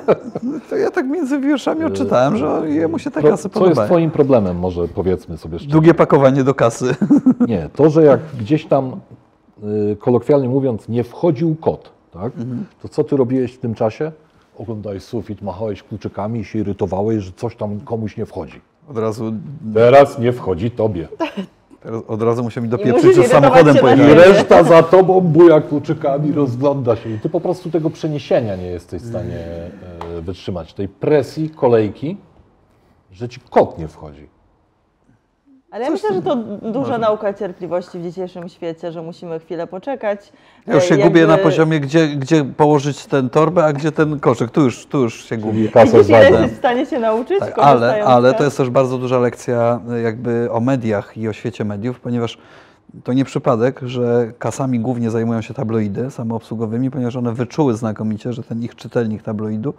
To 0.71 0.77
ja 0.77 0.91
tak 0.91 1.07
między 1.07 1.39
wierszami 1.41 1.74
odczytałem, 1.83 2.37
że 2.37 2.63
jemu 2.71 2.99
się 2.99 3.11
te 3.11 3.21
Pro- 3.21 3.31
kasy 3.31 3.43
Co 3.43 3.49
jest 3.49 3.55
podobają. 3.55 3.87
twoim 3.89 4.11
problemem, 4.11 4.59
może 4.59 4.89
powiedzmy 4.89 5.39
sobie 5.39 5.59
szczerze. 5.59 5.73
Długie 5.73 5.95
pakowanie 5.95 6.45
do 6.45 6.55
kasy. 6.55 6.95
Nie, 7.49 7.69
to, 7.77 7.91
że 7.91 8.05
jak 8.05 8.21
gdzieś 8.41 8.67
tam, 8.67 9.01
y, 9.93 9.97
kolokwialnie 9.97 10.49
mówiąc, 10.49 10.89
nie 10.89 11.05
wchodził 11.05 11.55
kot, 11.55 11.91
tak? 12.11 12.33
to 12.83 12.89
co 12.89 13.05
ty 13.05 13.17
robiłeś 13.17 13.53
w 13.53 13.59
tym 13.59 13.75
czasie? 13.75 14.13
Oglądałeś 14.59 15.03
sufit, 15.03 15.43
machałeś 15.43 15.83
kluczykami 15.83 16.41
i 16.41 16.45
się 16.45 16.59
irytowałeś, 16.59 17.25
że 17.25 17.33
coś 17.37 17.57
tam 17.57 17.81
komuś 17.81 18.17
nie 18.17 18.27
wchodzi. 18.27 18.61
Od 18.91 18.99
razu, 18.99 19.33
Teraz 19.75 20.19
nie 20.19 20.33
wchodzi 20.33 20.71
tobie. 20.71 21.09
teraz 21.85 22.03
od 22.09 22.23
razu 22.23 22.43
musiał 22.43 22.63
mi 22.63 22.69
dopieprzyć, 22.69 23.17
że 23.17 23.25
samochodem 23.25 23.77
I 23.77 23.81
pojechałem. 23.81 24.11
siebie. 24.11 24.25
reszta 24.33 24.63
za 24.63 24.83
tobą 24.83 25.21
buja 25.21 25.61
kluczykami, 25.61 26.33
rozgląda 26.33 26.97
się. 26.97 27.11
I 27.11 27.19
ty 27.19 27.29
po 27.29 27.41
prostu 27.41 27.71
tego 27.71 27.91
przeniesienia 27.91 28.57
nie 28.57 28.67
jesteś 28.67 29.03
w 29.03 29.09
stanie 29.09 29.39
e, 30.19 30.21
wytrzymać. 30.21 30.75
Tej 30.75 30.89
presji, 30.89 31.51
kolejki, 31.51 32.17
że 33.13 33.29
ci 33.29 33.41
kot 33.51 33.79
nie 33.79 33.89
wchodzi. 33.89 34.34
Ale 35.75 35.85
ja 35.85 35.91
myślę, 35.91 36.15
że 36.15 36.23
to 36.23 36.37
duża 36.63 36.99
nauka 36.99 37.35
cierpliwości 37.35 37.99
w 37.99 38.03
dzisiejszym 38.03 38.49
świecie, 38.49 38.93
że 38.93 39.03
musimy 39.03 39.41
chwilę 39.41 39.67
poczekać. 39.67 40.33
Ja 40.67 40.75
już 40.75 40.85
E, 40.85 40.87
się 40.87 40.95
jakby- 40.95 41.09
gubię 41.09 41.27
na 41.27 41.39
poziomie, 41.39 41.81
gdzie, 41.81 42.09
gdzie 42.09 42.45
położyć 42.45 43.07
tę 43.07 43.31
torbę, 43.31 43.65
a 43.65 43.73
gdzie 43.73 43.93
ten 43.93 44.21
koszyk. 44.21 44.51
Tu 44.51 44.61
już, 44.61 44.87
tu 44.87 44.99
już 45.03 45.25
się 45.25 45.37
gubię. 45.37 45.69
Kasę 45.69 45.93
Widzisz, 45.99 46.09
ile 46.09 46.31
jesteś 46.31 46.51
w 46.51 46.57
stanie 46.59 46.87
się 46.87 46.99
nauczyć, 46.99 47.39
Tak, 47.39 47.59
ale, 47.59 48.05
ale 48.05 48.35
to 48.35 48.45
jest 48.45 48.57
też 48.57 48.71
bardzo 48.71 48.99
duża 48.99 49.19
lekcja 49.19 49.81
y, 49.97 50.01
jakby 50.03 50.49
o 50.51 50.61
mediach 50.61 51.17
i 51.17 51.29
o 51.29 51.33
świecie 51.33 51.65
mediów, 51.65 52.01
ponieważ 52.01 52.39
to 53.05 53.13
nie 53.13 53.25
przypadek, 53.25 53.81
że 53.83 54.33
kasami 54.39 54.81
głównie 54.81 55.11
zajmują 55.11 55.43
się 55.43 55.55
tabloidy 55.55 56.11
samoobsługowymi, 56.11 56.91
ponieważ 56.91 57.17
one 57.17 57.33
wyczuły 57.33 57.77
znakomicie, 57.77 58.33
że 58.33 58.43
ten 58.43 58.63
ich 58.63 58.75
czytelnik 58.75 59.23
tabloidu, 59.23 59.75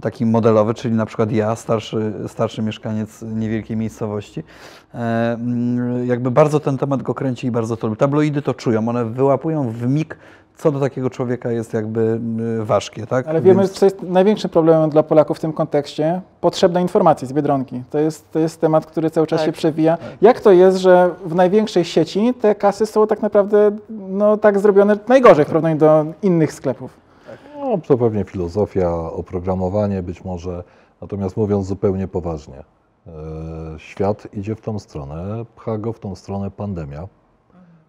taki 0.00 0.26
modelowy, 0.26 0.74
czyli 0.74 0.94
na 0.94 1.06
przykład 1.06 1.32
ja, 1.32 1.56
starszy, 1.56 2.12
starszy 2.28 2.62
mieszkaniec 2.62 3.22
niewielkiej 3.22 3.76
miejscowości, 3.76 4.42
e, 4.94 5.38
jakby 6.04 6.30
bardzo 6.30 6.60
ten 6.60 6.78
temat 6.78 7.02
go 7.02 7.14
kręci 7.14 7.46
i 7.46 7.50
bardzo 7.50 7.76
to 7.76 7.86
lubi. 7.86 7.98
Tabloidy 7.98 8.42
to 8.42 8.54
czują, 8.54 8.88
one 8.88 9.04
wyłapują 9.04 9.70
w 9.70 9.86
mig, 9.86 10.16
co 10.58 10.72
do 10.72 10.80
takiego 10.80 11.10
człowieka 11.10 11.50
jest 11.50 11.74
jakby 11.74 12.20
y, 12.60 12.64
ważkie, 12.64 13.06
tak? 13.06 13.26
Ale 13.28 13.40
wiemy, 13.40 13.60
Więc- 13.60 13.72
co 13.72 13.86
jest 13.86 14.02
największym 14.02 14.50
problemem 14.50 14.90
dla 14.90 15.02
Polaków 15.02 15.36
w 15.36 15.40
tym 15.40 15.52
kontekście. 15.52 16.20
Potrzebne 16.40 16.82
informacje 16.82 17.28
z 17.28 17.32
Biedronki. 17.32 17.82
To 17.90 17.98
jest, 17.98 18.32
to 18.32 18.38
jest 18.38 18.60
temat, 18.60 18.86
który 18.86 19.10
cały 19.10 19.26
czas 19.26 19.38
Tak. 19.40 19.46
się 19.46 19.52
przewija. 19.52 19.98
Jak 20.22 20.40
to 20.40 20.52
jest, 20.52 20.78
że 20.78 21.10
w 21.24 21.34
największej 21.34 21.84
sieci 21.84 22.34
te 22.40 22.54
kasy 22.54 22.86
są 22.86 23.06
tak 23.06 23.22
naprawdę 23.22 23.70
no, 24.08 24.36
tak 24.36 24.58
zrobione 24.58 24.98
najgorzej 25.08 25.44
w 25.44 25.48
porównaniu 25.48 25.76
do 25.78 26.06
innych 26.22 26.52
sklepów? 26.52 26.90
No, 27.56 27.78
to 27.86 27.98
pewnie 27.98 28.24
filozofia, 28.24 28.90
oprogramowanie 29.12 30.02
być 30.02 30.24
może. 30.24 30.64
Natomiast 31.00 31.36
mówiąc 31.36 31.66
zupełnie 31.66 32.08
poważnie, 32.08 32.58
e, 33.06 33.12
świat 33.78 34.28
idzie 34.32 34.54
w 34.54 34.60
tą 34.60 34.78
stronę, 34.78 35.44
pcha 35.56 35.78
go 35.78 35.92
w 35.92 35.98
tą 35.98 36.14
stronę 36.14 36.50
pandemia, 36.50 37.08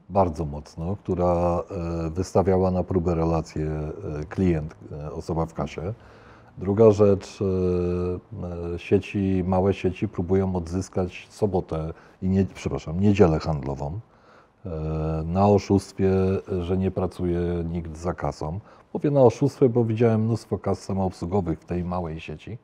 bardzo 0.10 0.46
mocno, 0.46 0.96
która 0.96 1.64
e, 2.06 2.10
wystawiała 2.10 2.72
na 2.72 2.84
próbę 2.84 3.16
relacje 3.16 3.66
e, 3.66 4.26
klient, 4.30 4.76
e, 4.92 5.12
osoba 5.12 5.46
w 5.46 5.54
kasie. 5.54 5.94
Druga 6.58 6.92
rzecz, 6.92 7.40
sieci, 8.78 9.44
małe 9.48 9.74
sieci 9.74 10.08
próbują 10.08 10.56
odzyskać 10.56 11.28
sobotę 11.30 11.94
i 12.22 12.30
nie, 12.30 12.46
przepraszam, 12.54 13.00
niedzielę 13.00 13.40
handlową 13.40 14.00
na 15.26 15.48
oszustwie, 15.48 16.12
że 16.62 16.78
nie 16.78 16.92
pracuje 16.92 17.42
nikt 17.72 17.98
za 17.98 18.14
kasą. 18.14 18.60
Mówię 18.94 19.12
na 19.12 19.22
oszustwie, 19.22 19.70
bo 19.70 19.86
widziałem 19.86 20.24
mnóstwo 20.24 20.58
kas 20.58 20.84
samoobsługowych 20.84 21.60
w 21.60 21.66
tej 21.66 21.84
małej 21.84 22.20
sieci, 22.20 22.58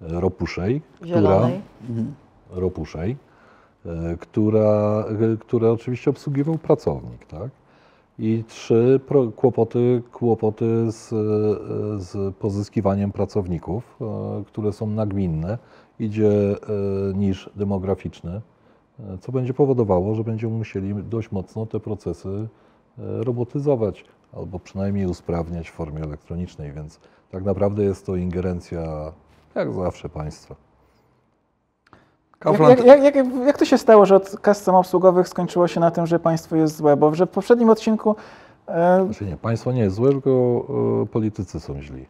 Ropuszej, 0.00 0.82
która, 0.94 1.08
Zielonej. 1.08 1.60
Ropuszej, 2.50 3.16
która, 4.20 5.04
e, 5.32 5.36
które 5.36 5.72
oczywiście 5.72 6.10
obsługiwał 6.10 6.58
pracownik, 6.58 7.26
tak? 7.26 7.50
I 8.18 8.44
trzy 8.48 9.00
kłopoty, 9.36 10.02
kłopoty 10.12 10.92
z, 10.92 11.12
e, 11.12 11.16
z 12.00 12.36
pozyskiwaniem 12.36 13.12
pracowników, 13.12 13.96
e, 14.00 14.44
które 14.46 14.72
są 14.72 14.86
nagminne. 14.86 15.58
Idzie 15.98 16.30
e, 16.30 16.56
niż 17.14 17.50
demograficzny, 17.56 18.40
e, 19.00 19.18
co 19.18 19.32
będzie 19.32 19.54
powodowało, 19.54 20.14
że 20.14 20.24
będziemy 20.24 20.52
musieli 20.58 20.94
dość 20.94 21.32
mocno 21.32 21.66
te 21.66 21.80
procesy 21.80 22.48
e, 22.98 23.24
robotyzować 23.24 24.04
albo 24.32 24.58
przynajmniej 24.58 25.06
usprawniać 25.06 25.70
w 25.70 25.72
formie 25.72 26.02
elektronicznej, 26.02 26.72
więc 26.72 27.00
tak 27.30 27.44
naprawdę 27.44 27.82
jest 27.84 28.06
to 28.06 28.16
ingerencja, 28.16 29.12
jak 29.54 29.72
zawsze, 29.72 30.08
państwa. 30.08 30.54
Jak, 32.44 32.58
Kaufland, 32.58 32.84
jak, 32.84 33.02
jak, 33.02 33.14
jak, 33.14 33.26
jak 33.46 33.58
to 33.58 33.64
się 33.64 33.78
stało, 33.78 34.06
że 34.06 34.16
od 34.16 34.38
kas 34.40 34.62
samoobsługowych 34.62 35.28
skończyło 35.28 35.68
się 35.68 35.80
na 35.80 35.90
tym, 35.90 36.06
że 36.06 36.18
państwo 36.18 36.56
jest 36.56 36.76
złe? 36.76 36.96
Bo 36.96 37.14
że 37.14 37.26
w 37.26 37.30
poprzednim 37.30 37.70
odcinku 37.70 38.16
e, 38.68 39.04
Znaczy 39.04 39.24
nie, 39.24 39.36
państwo 39.36 39.72
nie 39.72 39.82
jest 39.82 39.96
złe, 39.96 40.10
tylko 40.10 40.30
e, 41.02 41.06
politycy 41.06 41.60
są 41.60 41.82
źli, 41.82 42.06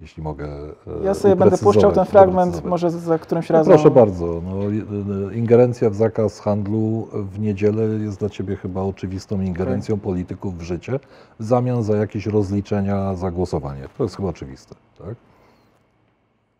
jeśli 0.00 0.22
mogę 0.22 0.46
e, 0.46 1.04
ja 1.04 1.14
sobie 1.14 1.36
będę 1.36 1.58
puszczał 1.58 1.92
ten 1.92 2.04
fragment, 2.04 2.64
może 2.64 2.90
za 2.90 3.18
którymś 3.18 3.50
No 3.50 3.52
razem. 3.58 3.74
proszę 3.74 3.90
bardzo, 3.90 4.42
no, 4.44 4.70
y, 5.30 5.34
ingerencja 5.34 5.90
w 5.90 5.94
zakaz 5.94 6.40
handlu 6.40 7.08
w 7.12 7.38
niedzielę 7.38 7.82
jest 7.82 8.18
dla 8.18 8.28
Ciebie 8.28 8.56
chyba 8.56 8.82
oczywistą 8.82 9.40
ingerencją 9.40 9.98
polityków 9.98 10.58
w 10.58 10.62
życie 10.62 11.00
w 11.40 11.44
zamian 11.44 11.82
za 11.82 11.96
jakieś 11.96 12.26
rozliczenia 12.26 13.14
za 13.14 13.30
głosowanie. 13.30 13.88
To 13.98 14.04
jest 14.04 14.16
chyba 14.16 14.28
oczywiste, 14.28 14.74
tak? 14.98 15.14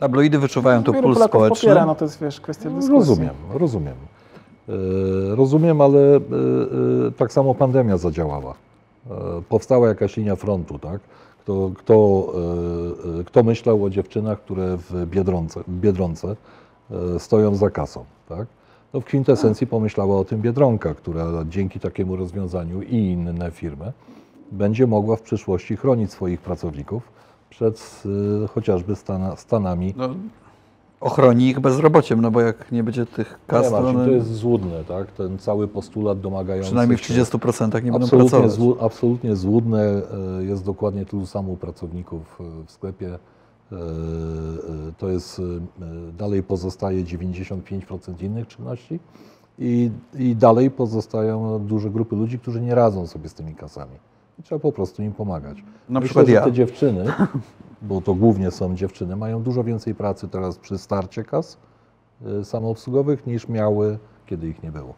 Tabloidy 0.03 0.39
wyczuwają 0.39 0.83
tu 0.85 0.93
Wielu 0.93 1.03
puls 1.03 1.15
Polaków 1.15 1.31
społeczny. 1.31 1.69
popiera, 1.69 1.87
no 1.87 1.95
to 1.95 2.05
jest 2.05 2.21
wiesz, 2.21 2.41
kwestia 2.41 2.71
dyskusji. 2.71 2.95
Rozumiem, 2.95 3.35
rozumiem. 3.55 3.95
E, 4.69 4.73
Rozumiem, 5.37 5.81
ale 5.81 5.99
e, 5.99 6.17
e, 6.17 6.21
tak 7.17 7.33
samo 7.33 7.55
pandemia 7.55 7.97
zadziałała. 7.97 8.55
Powstała 9.49 9.89
jakaś 9.89 10.17
linia 10.17 10.37
frontu, 10.37 10.79
tak? 10.79 11.01
Kto, 11.43 11.71
kto, 11.77 12.27
kto 13.27 13.43
myślał 13.43 13.85
o 13.85 13.91
dziewczynach, 13.91 14.41
które 14.41 14.77
w 14.77 15.07
Biedronce, 15.07 15.61
Biedronce 15.69 16.37
stoją 17.19 17.55
za 17.55 17.71
kasą, 17.71 18.05
tak? 18.29 18.47
No 18.95 19.01
w 19.01 19.05
kwintesencji 19.05 19.67
pomyślała 19.67 20.19
o 20.19 20.25
tym 20.25 20.41
Biedronka, 20.41 20.95
która 20.95 21.27
dzięki 21.49 21.81
takiemu 21.81 22.17
rozwiązaniu 22.17 22.83
i 22.83 22.97
inne 22.97 23.51
firmy 23.51 23.93
będzie 24.53 24.87
mogła 24.87 25.17
w 25.17 25.23
przyszłości 25.23 25.77
chronić 25.77 26.13
swoich 26.13 26.41
pracowników 26.41 27.03
przed 27.53 28.03
e, 28.45 28.49
chociażby 28.49 28.97
stana, 28.97 29.37
stanami 29.37 29.95
No, 29.97 30.09
ochroni 31.01 31.49
ich 31.49 31.61
bezrobociem, 31.61 32.21
no 32.21 32.31
bo 32.31 32.41
jak 32.41 32.73
nie 32.73 32.85
będzie 32.85 33.07
tych 33.07 33.39
kas, 33.47 33.65
Nie, 33.65 33.71
to 33.71 33.89
one 33.89 34.05
to 34.05 34.11
jest 34.11 34.35
złudne, 34.35 34.85
tak? 34.85 35.13
Ten 35.13 35.39
cały 35.39 35.69
postulat 35.69 36.21
domagający 36.21 36.67
przynajmniej 36.67 36.99
w 36.99 37.01
się- 37.05 37.15
30% 37.15 37.75
nie 37.85 37.93
będą 37.93 38.05
absolutnie, 38.07 38.31
pracować. 38.31 38.53
złu, 38.53 38.77
absolutnie 38.81 39.37
złudne 39.37 40.03
e, 40.39 40.45
jest 40.45 40.65
dokładnie 40.65 41.07
tylu 41.07 41.27
samo 41.27 41.57
pracowników 41.57 42.39
e, 42.41 42.65
w 42.67 42.71
sklepie. 42.71 43.15
E, 43.73 43.77
To 44.99 45.09
jest, 45.09 45.41
dalej 46.19 46.43
pozostaje 46.43 47.05
95% 47.05 48.23
innych 48.23 48.47
czynności 48.49 49.01
i, 49.59 49.91
i 50.15 50.37
dalej 50.37 50.71
pozostają 50.71 51.59
duże 51.59 51.91
grupy 51.91 52.17
ludzi, 52.17 52.39
którzy 52.39 52.61
nie 52.61 52.75
radzą 52.75 53.07
sobie 53.07 53.29
z 53.29 53.35
tymi 53.35 53.55
kasami. 53.55 53.97
Trzeba 54.43 54.59
po 54.59 54.73
prostu 54.73 55.03
im 55.03 55.13
pomagać. 55.13 55.59
Na 55.89 56.01
Myślę, 56.01 56.05
przykład 56.05 56.27
że 56.27 56.33
ja. 56.33 56.45
te 56.45 56.53
dziewczyny, 56.53 57.05
bo 57.83 58.01
to 58.01 58.15
głównie 58.15 58.51
są 58.51 58.75
dziewczyny, 58.75 59.17
mają 59.17 59.43
dużo 59.43 59.65
więcej 59.65 59.95
pracy 59.95 60.29
teraz 60.29 60.59
przy 60.59 60.79
starcie 60.79 61.25
kas 61.25 61.59
y, 62.41 62.45
samoobsługowych 62.45 63.27
niż 63.27 63.49
miały, 63.49 63.99
kiedy 64.27 64.49
ich 64.49 64.63
nie 64.63 64.73
było. 64.73 64.95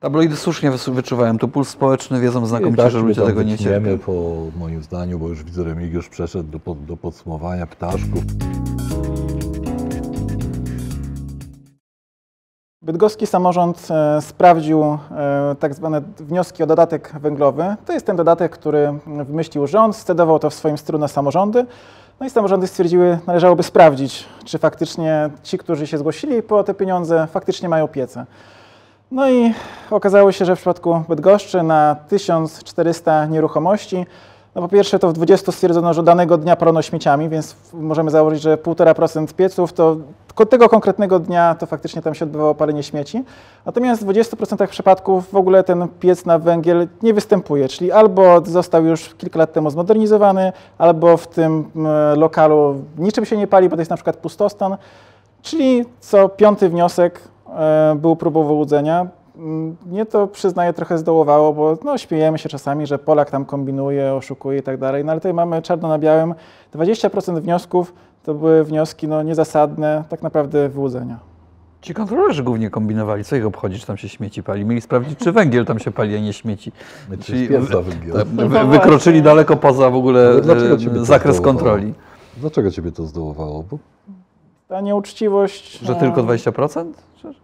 Tabloidy 0.00 0.36
słusznie 0.36 0.70
wyczuwają. 0.92 1.38
Tu 1.38 1.48
puls 1.48 1.68
społeczny 1.68 2.20
wiedzą 2.20 2.46
znakomicie, 2.46 2.82
tak 2.82 2.92
że 2.92 2.98
ludzie 2.98 3.22
tego 3.22 3.42
nie 3.42 3.58
cierpią. 3.58 3.98
po 3.98 4.36
moim 4.58 4.82
zdaniu, 4.82 5.18
bo 5.18 5.28
już 5.28 5.44
widzę, 5.44 5.64
Remigiusz 5.64 6.08
przeszedł 6.08 6.58
do, 6.58 6.74
do 6.74 6.96
podsumowania 6.96 7.66
ptaszków. 7.66 8.22
Bydgoski 12.86 13.26
samorząd 13.26 13.88
e, 13.90 14.22
sprawdził 14.22 14.82
e, 14.82 14.98
tak 15.60 15.74
zwane 15.74 16.00
wnioski 16.20 16.62
o 16.62 16.66
dodatek 16.66 17.12
węglowy. 17.20 17.76
To 17.86 17.92
jest 17.92 18.06
ten 18.06 18.16
dodatek, 18.16 18.52
który 18.52 18.94
wymyślił 19.06 19.66
rząd, 19.66 19.96
scedował 19.96 20.38
to 20.38 20.50
w 20.50 20.54
swoim 20.54 20.78
stylu 20.78 20.98
na 20.98 21.08
samorządy. 21.08 21.66
No 22.20 22.26
i 22.26 22.30
samorządy 22.30 22.66
stwierdziły, 22.66 23.18
należałoby 23.26 23.62
sprawdzić, 23.62 24.24
czy 24.44 24.58
faktycznie 24.58 25.30
ci, 25.42 25.58
którzy 25.58 25.86
się 25.86 25.98
zgłosili 25.98 26.42
po 26.42 26.64
te 26.64 26.74
pieniądze, 26.74 27.26
faktycznie 27.30 27.68
mają 27.68 27.88
piece. 27.88 28.26
No 29.10 29.30
i 29.30 29.52
okazało 29.90 30.32
się, 30.32 30.44
że 30.44 30.56
w 30.56 30.58
przypadku 30.58 31.02
Bydgoszczy 31.08 31.62
na 31.62 31.96
1400 32.08 33.26
nieruchomości, 33.26 34.06
no 34.56 34.62
po 34.62 34.68
pierwsze 34.68 34.98
to 34.98 35.08
w 35.08 35.12
20 35.12 35.52
stwierdzono, 35.52 35.94
że 35.94 36.02
danego 36.02 36.38
dnia 36.38 36.56
palono 36.56 36.82
śmieciami, 36.82 37.28
więc 37.28 37.56
możemy 37.72 38.10
założyć, 38.10 38.42
że 38.42 38.56
1,5% 38.56 39.34
pieców 39.34 39.72
to 39.72 39.96
tego 40.50 40.68
konkretnego 40.68 41.18
dnia 41.18 41.54
to 41.54 41.66
faktycznie 41.66 42.02
tam 42.02 42.14
się 42.14 42.24
odbywało 42.24 42.54
palenie 42.54 42.82
śmieci. 42.82 43.24
Natomiast 43.66 44.04
w 44.04 44.06
20% 44.06 44.66
przypadków 44.66 45.30
w 45.30 45.36
ogóle 45.36 45.64
ten 45.64 45.88
piec 46.00 46.24
na 46.24 46.38
węgiel 46.38 46.88
nie 47.02 47.14
występuje, 47.14 47.68
czyli 47.68 47.92
albo 47.92 48.40
został 48.44 48.84
już 48.84 49.14
kilka 49.14 49.38
lat 49.38 49.52
temu 49.52 49.70
zmodernizowany, 49.70 50.52
albo 50.78 51.16
w 51.16 51.26
tym 51.26 51.70
lokalu 52.16 52.74
niczym 52.98 53.24
się 53.24 53.36
nie 53.36 53.46
pali, 53.46 53.68
bo 53.68 53.76
to 53.76 53.80
jest 53.80 53.90
na 53.90 53.96
przykład 53.96 54.16
pustostan. 54.16 54.76
Czyli 55.42 55.84
co 56.00 56.28
piąty 56.28 56.68
wniosek 56.68 57.20
e, 57.48 57.96
był 57.98 58.16
próbą 58.16 58.44
wyłudzenia. 58.44 59.06
Mm, 59.36 59.76
Mnie 59.86 60.06
to 60.06 60.26
przyznaję 60.26 60.72
trochę 60.72 60.98
zdołowało, 60.98 61.52
bo 61.52 61.78
no, 61.84 61.98
śmiejemy 61.98 62.38
się 62.38 62.48
czasami, 62.48 62.86
że 62.86 62.98
Polak 62.98 63.30
tam 63.30 63.44
kombinuje, 63.44 64.14
oszukuje 64.14 64.58
i 64.58 64.62
tak 64.62 64.78
dalej, 64.78 65.04
no 65.04 65.12
ale 65.12 65.20
tutaj 65.20 65.34
mamy 65.34 65.62
czarno 65.62 65.88
na 65.88 65.98
białym. 65.98 66.34
20% 66.74 67.40
wniosków 67.40 67.94
to 68.22 68.34
były 68.34 68.64
wnioski 68.64 69.08
no, 69.08 69.22
niezasadne, 69.22 70.04
tak 70.08 70.22
naprawdę 70.22 70.68
wyłudzenia. 70.68 71.18
Ci 71.80 71.94
kontrolerzy 71.94 72.42
głównie 72.42 72.70
kombinowali, 72.70 73.24
co 73.24 73.36
ich 73.36 73.46
obchodzi, 73.46 73.78
czy 73.80 73.86
tam 73.86 73.96
się 73.96 74.08
śmieci 74.08 74.42
pali. 74.42 74.64
Mieli 74.64 74.80
sprawdzić, 74.80 75.18
czy 75.18 75.32
węgiel 75.32 75.64
tam 75.64 75.78
się 75.78 75.90
pali, 75.90 76.16
a 76.16 76.20
nie 76.20 76.32
śmieci. 76.32 76.72
My 77.10 77.18
Czyli 77.18 77.48
za 77.66 77.82
węgiel. 77.82 78.12
tak, 78.12 78.26
No 78.32 78.48
wy, 78.48 78.64
wykroczyli 78.64 79.22
daleko 79.22 79.56
poza 79.56 79.90
w 79.90 79.94
ogóle 79.96 80.30
e, 80.30 80.40
to 80.40 81.04
zakres 81.04 81.40
kontroli. 81.40 81.94
Dlaczego 82.36 82.70
ciebie 82.70 82.92
to 82.92 83.06
zdołowało? 83.06 83.64
Bo 83.70 83.78
Ta 84.68 84.80
nieuczciwość... 84.80 85.78
Że 85.78 85.92
e, 85.92 86.00
tylko 86.00 86.22
20%? 86.22 86.92
Czy- 87.16 87.34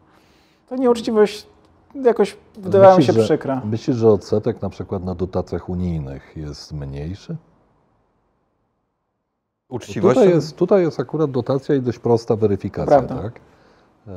Ta 0.69 0.77
nieuczciwość 0.77 1.47
jakoś 1.95 2.37
wydawała 2.57 2.97
mi 2.99 3.05
się 3.05 3.13
że- 3.13 3.23
przykra. 3.23 3.63
Myślisz, 3.65 3.97
że 3.97 4.09
odsetek 4.11 4.63
na 4.63 4.71
przykład 4.71 5.05
na 5.05 5.15
dotacjach 5.15 5.69
unijnych 5.69 6.33
jest 6.37 6.73
mniejszy? 6.73 7.37
Uczciwość? 9.69 10.15
Tutaj 10.15 10.31
jest, 10.35 10.57
tutaj 10.57 10.83
jest 10.83 11.01
akurat 11.01 11.31
dotacja 11.31 11.75
i 11.75 11.81
dość 11.81 11.99
prosta 11.99 12.37
weryfikacja, 12.37 12.87
Prawda. 12.87 13.23
tak? 13.23 13.41
E, 14.09 14.13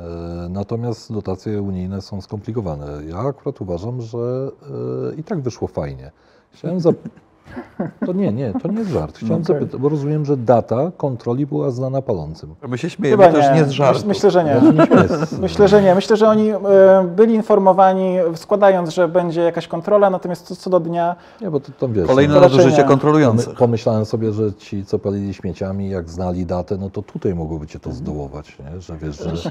Natomiast 0.50 1.12
dotacje 1.12 1.62
unijne 1.62 2.02
są 2.02 2.20
skomplikowane. 2.20 3.04
Ja 3.08 3.18
akurat 3.18 3.60
uważam, 3.60 4.00
że 4.02 4.50
e, 5.12 5.14
i 5.14 5.24
tak 5.24 5.40
wyszło 5.40 5.68
fajnie. 5.68 6.10
Chciałem. 6.52 6.78
To 8.06 8.12
nie, 8.12 8.32
nie, 8.32 8.52
to 8.62 8.68
nie 8.68 8.78
jest 8.78 8.90
żart. 8.90 9.16
Chciałem 9.18 9.42
Okej. 9.42 9.44
zapytać, 9.56 9.80
bo 9.80 9.88
rozumiem, 9.88 10.24
że 10.24 10.36
data 10.36 10.90
kontroli 10.96 11.46
była 11.46 11.70
znana 11.70 12.02
palącym. 12.02 12.54
My 12.68 12.78
się 12.78 12.90
śmiejemy 12.90 13.32
też 13.32 13.54
nie 13.54 13.64
z 13.64 13.70
żartu. 13.70 14.00
Myśl- 14.00 14.06
Myślę, 14.08 14.30
że 14.30 14.44
nie. 14.44 14.54
Nie 14.72 14.86
Myślę, 15.40 15.68
że 15.68 15.82
nie. 15.82 15.94
Myślę, 15.94 16.16
że 16.16 16.28
oni 16.28 16.50
e, 16.50 16.58
byli 17.16 17.34
informowani, 17.34 18.16
składając, 18.34 18.90
że 18.90 19.08
będzie 19.08 19.40
jakaś 19.40 19.68
kontrola, 19.68 20.10
natomiast 20.10 20.46
co, 20.46 20.56
co 20.56 20.70
do 20.70 20.80
dnia 20.80 21.16
Nie, 21.40 21.50
bo 21.50 21.60
to 21.60 21.72
tam 21.72 21.92
wiesz. 21.92 22.06
Kolejne 22.06 22.34
no, 22.34 22.40
nadużycie 22.40 22.78
nie. 22.78 22.84
kontrolujących. 22.84 23.54
Pomyślałem 23.58 24.04
sobie, 24.04 24.32
że 24.32 24.52
ci, 24.52 24.84
co 24.84 24.98
palili 24.98 25.34
śmieciami, 25.34 25.90
jak 25.90 26.10
znali 26.10 26.46
datę, 26.46 26.76
no 26.80 26.90
to 26.90 27.02
tutaj 27.02 27.34
mogłoby 27.34 27.66
cię 27.66 27.80
to 27.80 27.92
zdołować, 27.92 28.58
nie? 28.58 28.80
że 28.80 28.96
wiesz, 28.96 29.18
że, 29.18 29.36
że 29.36 29.50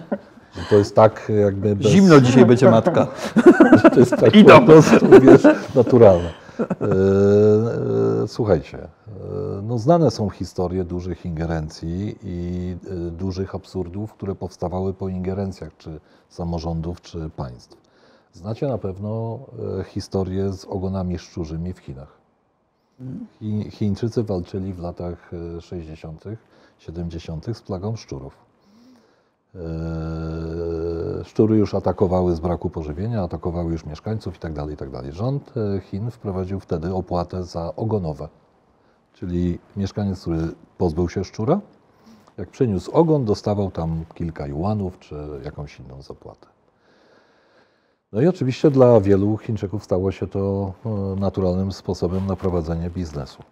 to 0.69 0.75
jest 0.75 0.95
tak 0.95 1.31
jakby 1.45 1.75
bez... 1.75 1.87
Zimno 1.87 2.21
dzisiaj 2.21 2.45
będzie 2.45 2.71
matka. 2.71 3.07
że 3.83 3.89
to 3.89 3.99
jest 3.99 4.15
tak 4.17 4.35
Idą. 4.35 4.59
po 4.59 4.65
prostu, 4.65 5.05
wiesz, 5.21 5.43
naturalne. 5.75 6.44
E, 6.59 8.23
e, 8.23 8.27
Słuchajcie, 8.27 8.77
e, 8.77 8.89
no 9.63 9.77
znane 9.77 10.11
są 10.11 10.29
historie 10.29 10.83
dużych 10.83 11.25
ingerencji 11.25 12.15
i 12.23 12.77
dużych 13.11 13.55
absurdów, 13.55 14.13
które 14.13 14.35
powstawały 14.35 14.93
po 14.93 15.09
ingerencjach 15.09 15.77
czy 15.77 15.99
samorządów, 16.29 17.01
czy 17.01 17.29
państw. 17.29 17.77
Znacie 18.33 18.67
na 18.67 18.77
pewno 18.77 19.39
historię 19.85 20.53
z 20.53 20.65
ogonami 20.65 21.17
szczurzymi 21.19 21.73
w 21.73 21.79
Chinach. 21.79 22.17
Chi- 23.41 23.71
Chińczycy 23.71 24.23
walczyli 24.23 24.73
w 24.73 24.79
latach 24.79 25.31
e, 25.57 25.61
60., 25.61 26.23
70. 26.79 27.45
z 27.57 27.61
plagą 27.61 27.95
szczurów. 27.95 28.44
Szczury 31.23 31.57
już 31.57 31.73
atakowały 31.73 32.35
z 32.35 32.39
braku 32.39 32.69
pożywienia, 32.69 33.23
atakowały 33.23 33.71
już 33.71 33.85
mieszkańców 33.85 34.33
itd. 34.33 34.65
itd. 34.69 35.11
Rząd 35.11 35.53
e, 35.57 35.79
Chin 35.79 36.11
wprowadził 36.11 36.59
wtedy 36.59 36.93
opłatę 36.93 37.43
za 37.43 37.75
ogonowe. 37.75 38.27
Czyli 39.13 39.59
mieszkaniec, 39.77 40.21
który 40.21 40.39
pozbył 40.77 41.09
się 41.09 41.23
szczura, 41.23 41.59
jak 42.37 42.49
przyniósł 42.49 42.91
ogon, 42.91 43.25
dostawał 43.25 43.71
tam 43.71 44.05
kilka 44.13 44.47
juanów 44.47 44.99
czy 44.99 45.15
jakąś 45.43 45.79
inną 45.79 46.01
zapłatę. 46.01 46.47
No 48.11 48.21
i 48.21 48.27
oczywiście 48.27 48.71
dla 48.71 49.01
wielu 49.01 49.37
Chińczyków 49.37 49.83
stało 49.83 50.11
się 50.11 50.27
to 50.27 50.73
e, 50.85 50.89
naturalnym 51.19 51.71
sposobem 51.71 52.27
na 52.27 52.35
prowadzenie 52.35 52.89
biznesu. 52.89 53.43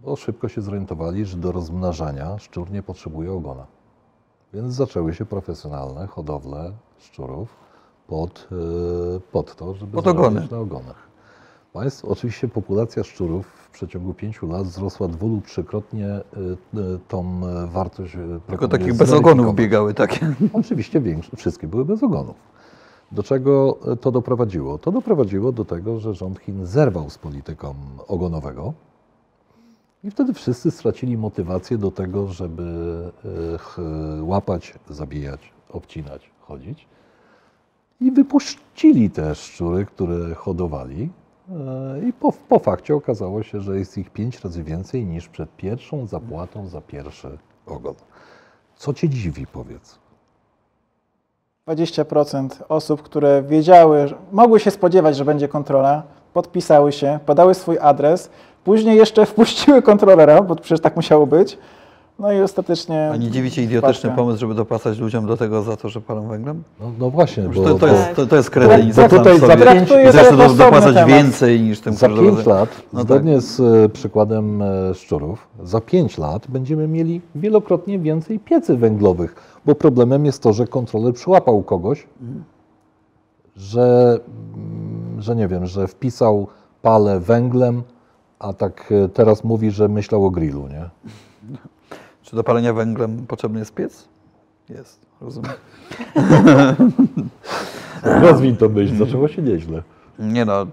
Bo 0.00 0.16
szybko 0.16 0.48
się 0.48 0.60
zorientowali, 0.60 1.24
że 1.24 1.36
do 1.36 1.52
rozmnażania 1.52 2.38
szczur 2.38 2.70
nie 2.70 2.82
potrzebuje 2.82 3.32
ogona. 3.32 3.66
Więc 4.56 4.74
zaczęły 4.74 5.14
się 5.14 5.24
profesjonalne 5.24 6.06
hodowle 6.06 6.72
szczurów 6.98 7.48
pod, 8.06 8.48
e, 8.52 9.20
pod 9.32 9.56
to, 9.56 9.74
żeby 9.74 9.92
Pod 9.92 10.06
ogony. 10.06 10.48
na 10.50 10.58
ogonach. 10.58 11.06
Państw, 11.72 12.04
oczywiście 12.04 12.48
populacja 12.48 13.04
szczurów 13.04 13.46
w 13.46 13.70
przeciągu 13.70 14.14
pięciu 14.14 14.46
lat 14.46 14.66
wzrosła 14.66 15.08
dwu 15.08 15.28
lub 15.28 15.46
trzykrotnie 15.46 16.06
e, 16.06 16.20
e, 16.20 16.98
tą 17.08 17.40
wartość. 17.66 18.16
Tylko 18.46 18.68
takich 18.68 18.94
bez 18.94 19.12
ogonów 19.12 19.54
biegały 19.54 19.94
takie. 19.94 20.34
Oczywiście 20.52 21.00
większe, 21.00 21.36
wszystkie 21.36 21.66
były 21.66 21.84
bez 21.84 22.02
ogonów. 22.02 22.36
Do 23.12 23.22
czego 23.22 23.78
to 24.00 24.12
doprowadziło? 24.12 24.78
To 24.78 24.92
doprowadziło 24.92 25.52
do 25.52 25.64
tego, 25.64 26.00
że 26.00 26.14
rząd 26.14 26.38
Chin 26.38 26.66
zerwał 26.66 27.10
z 27.10 27.18
polityką 27.18 27.74
ogonowego 28.08 28.72
i 30.06 30.10
wtedy 30.10 30.34
wszyscy 30.34 30.70
stracili 30.70 31.18
motywację 31.18 31.78
do 31.78 31.90
tego, 31.90 32.26
żeby 32.26 32.62
e, 33.78 34.22
łapać, 34.22 34.74
zabijać, 34.90 35.40
obcinać, 35.70 36.30
chodzić. 36.40 36.88
I 38.00 38.10
wypuścili 38.10 39.10
te 39.10 39.34
szczury, 39.34 39.86
które 39.86 40.34
hodowali. 40.34 41.10
e, 41.50 42.08
I 42.08 42.12
po, 42.12 42.32
po 42.32 42.58
fakcie 42.58 42.94
okazało 42.94 43.42
się, 43.42 43.60
że 43.60 43.78
jest 43.78 43.98
ich 43.98 44.10
pięć 44.10 44.40
razy 44.40 44.62
więcej 44.62 45.06
niż 45.06 45.28
przed 45.28 45.56
pierwszą 45.56 46.06
zapłatą 46.06 46.68
za 46.68 46.80
pierwszy 46.80 47.38
ogon. 47.66 47.94
Co 48.76 48.94
cię 48.94 49.08
dziwi, 49.08 49.46
powiedz? 49.46 49.98
20% 51.68 52.48
osób, 52.68 53.02
które 53.02 53.42
wiedziały, 53.42 54.14
mogły 54.32 54.60
się 54.60 54.70
spodziewać, 54.70 55.16
że 55.16 55.24
będzie 55.24 55.48
kontrola, 55.48 56.02
podpisały 56.32 56.92
się, 56.92 57.18
podały 57.26 57.54
swój 57.54 57.78
adres, 57.78 58.30
później 58.66 58.96
jeszcze 58.96 59.26
wpuściły 59.26 59.82
kontrolera, 59.82 60.42
bo 60.42 60.56
przecież 60.56 60.80
tak 60.80 60.96
musiało 60.96 61.26
być. 61.26 61.58
No 62.18 62.32
i 62.32 62.40
ostatecznie. 62.40 63.10
A 63.12 63.16
nie 63.16 63.30
dziwicie 63.30 63.62
idiotyczny 63.62 64.10
pomysł, 64.10 64.38
żeby 64.38 64.54
dopłacać 64.54 64.98
ludziom 64.98 65.26
do 65.26 65.36
tego 65.36 65.62
za 65.62 65.76
to, 65.76 65.88
że 65.88 66.00
palą 66.00 66.28
węglem? 66.28 66.62
No, 66.80 66.86
no 66.98 67.10
właśnie, 67.10 67.42
Że 67.42 67.48
bo, 67.48 67.54
to, 67.64 67.74
to, 67.74 67.86
bo 67.86 67.86
jest, 67.86 68.14
to, 68.16 68.26
to 68.26 68.36
jest 68.36 68.50
Bo 68.96 69.08
tutaj 69.08 69.38
za 69.40 69.56
pięć- 69.56 70.08
I 70.08 70.12
zresztą 70.12 70.30
to 70.30 70.36
do, 70.36 70.42
jest 70.42 70.56
dopłacać 70.56 70.94
temat. 70.94 71.08
więcej 71.10 71.60
niż 71.60 71.80
tym, 71.80 71.94
za 71.94 72.08
pięć 72.08 72.46
lat, 72.46 72.68
No 72.92 72.98
tak. 72.98 73.06
zgodnie 73.08 73.40
z 73.40 73.60
e, 73.60 73.88
przykładem 73.88 74.62
e, 74.62 74.94
szczurów, 74.94 75.48
za 75.62 75.80
pięć 75.80 76.18
lat 76.18 76.46
będziemy 76.48 76.88
mieli 76.88 77.20
wielokrotnie 77.34 77.98
więcej 77.98 78.38
piecy 78.38 78.76
węglowych, 78.76 79.34
bo 79.66 79.74
problemem 79.74 80.24
jest 80.26 80.42
to, 80.42 80.52
że 80.52 80.66
kontroler 80.66 81.14
przyłapał 81.14 81.62
kogoś, 81.62 82.06
że, 83.56 84.18
mm, 84.54 85.22
że 85.22 85.36
nie 85.36 85.48
wiem, 85.48 85.66
że 85.66 85.86
wpisał 85.88 86.46
palę 86.82 87.20
węglem, 87.20 87.82
a 88.38 88.52
tak 88.52 88.92
e, 88.92 89.08
teraz 89.08 89.44
mówi, 89.44 89.70
że 89.70 89.88
myślał 89.88 90.26
o 90.26 90.30
grillu, 90.30 90.68
nie? 90.68 90.90
Czy 92.22 92.36
do 92.36 92.44
palenia 92.44 92.72
węglem 92.72 93.26
potrzebny 93.26 93.58
jest 93.58 93.74
piec? 93.74 94.08
Jest, 94.68 95.06
rozumiem. 95.20 95.52
Rozwij 98.22 98.56
to 98.56 98.68
myśl, 98.68 98.96
zaczęło 98.96 99.28
się 99.28 99.42
nieźle. 99.42 99.82
Nie 100.18 100.44
no, 100.44 100.66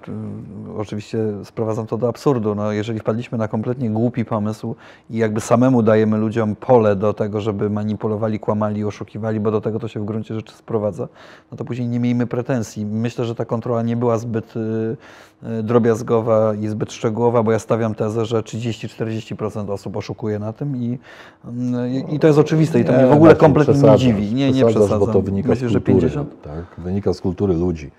oczywiście 0.78 1.18
sprowadzam 1.44 1.88
to 1.88 1.98
do 1.98 2.08
absurdu. 2.08 2.56
No, 2.56 2.72
jeżeli 2.72 3.00
wpadliśmy 3.00 3.38
na 3.38 3.48
kompletnie 3.48 3.90
głupi 3.90 4.26
pomysł 4.26 4.76
i 5.10 5.18
jakby 5.18 5.42
samemu 5.42 5.82
dajemy 5.82 6.18
ludziom 6.18 6.56
pole 6.56 6.96
do 6.96 7.14
tego, 7.14 7.42
żeby 7.42 7.70
manipulowali, 7.70 8.40
kłamali, 8.40 8.84
oszukiwali, 8.84 9.40
bo 9.40 9.52
do 9.52 9.62
tego 9.62 9.80
to 9.80 9.88
się 9.88 10.00
w 10.00 10.06
gruncie 10.06 10.36
rzeczy 10.36 10.54
sprowadza, 10.54 11.08
no 11.52 11.58
to 11.58 11.66
później 11.66 11.88
nie 11.88 12.00
miejmy 12.00 12.28
pretensji. 12.28 12.86
Myślę, 12.86 13.26
że 13.26 13.36
ta 13.36 13.46
kontrola 13.46 13.82
nie 13.82 13.96
była 13.96 14.18
zbyt 14.18 14.56
y, 14.56 14.60
y, 15.60 15.64
drobiazgowa 15.64 16.54
i 16.54 16.68
zbyt 16.68 16.94
szczegółowa, 16.94 17.44
bo 17.44 17.52
ja 17.52 17.60
stawiam 17.60 17.96
tezę, 17.96 18.26
że 18.26 18.42
30-40% 18.42 19.72
osób 19.72 19.98
oszukuje 19.98 20.40
na 20.40 20.54
tym 20.54 20.76
i, 20.76 21.00
y, 21.46 22.14
i 22.16 22.20
to 22.20 22.28
jest 22.28 22.40
oczywiste 22.40 22.80
i 22.80 22.86
to 22.86 22.94
mnie 22.94 23.08
w 23.08 23.12
ogóle 23.12 23.36
kompletnie 23.36 23.90
nie 23.90 23.98
dziwi. 23.98 24.34
Nie, 24.34 24.52
nie 24.52 24.66
przesadzam. 24.66 25.00
bo 25.00 25.08
to 25.08 25.22
wynika 25.22 25.50
Myślisz, 25.50 25.70
z 25.70 25.74
że 25.74 25.82
kultury. 25.82 26.10
50? 26.10 26.42
Tak, 26.42 26.66
wynika 26.78 27.14
z 27.14 27.22
kultury 27.22 27.54
ludzi. 27.54 27.92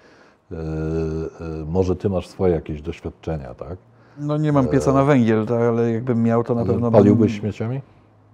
E, 0.52 0.56
e, 0.56 1.64
może 1.66 1.96
ty 1.96 2.08
masz 2.08 2.26
swoje 2.28 2.54
jakieś 2.54 2.82
doświadczenia, 2.82 3.54
tak? 3.54 3.76
No 4.18 4.36
nie 4.36 4.52
mam 4.52 4.68
pieca 4.68 4.92
na 4.92 5.04
węgiel, 5.04 5.46
tak, 5.46 5.60
ale 5.62 5.92
jakbym 5.92 6.22
miał, 6.22 6.44
to 6.44 6.54
na 6.54 6.64
pewno... 6.64 6.90
bym- 6.90 6.92
Paliłbyś 7.00 7.40
śmieciami? 7.40 7.80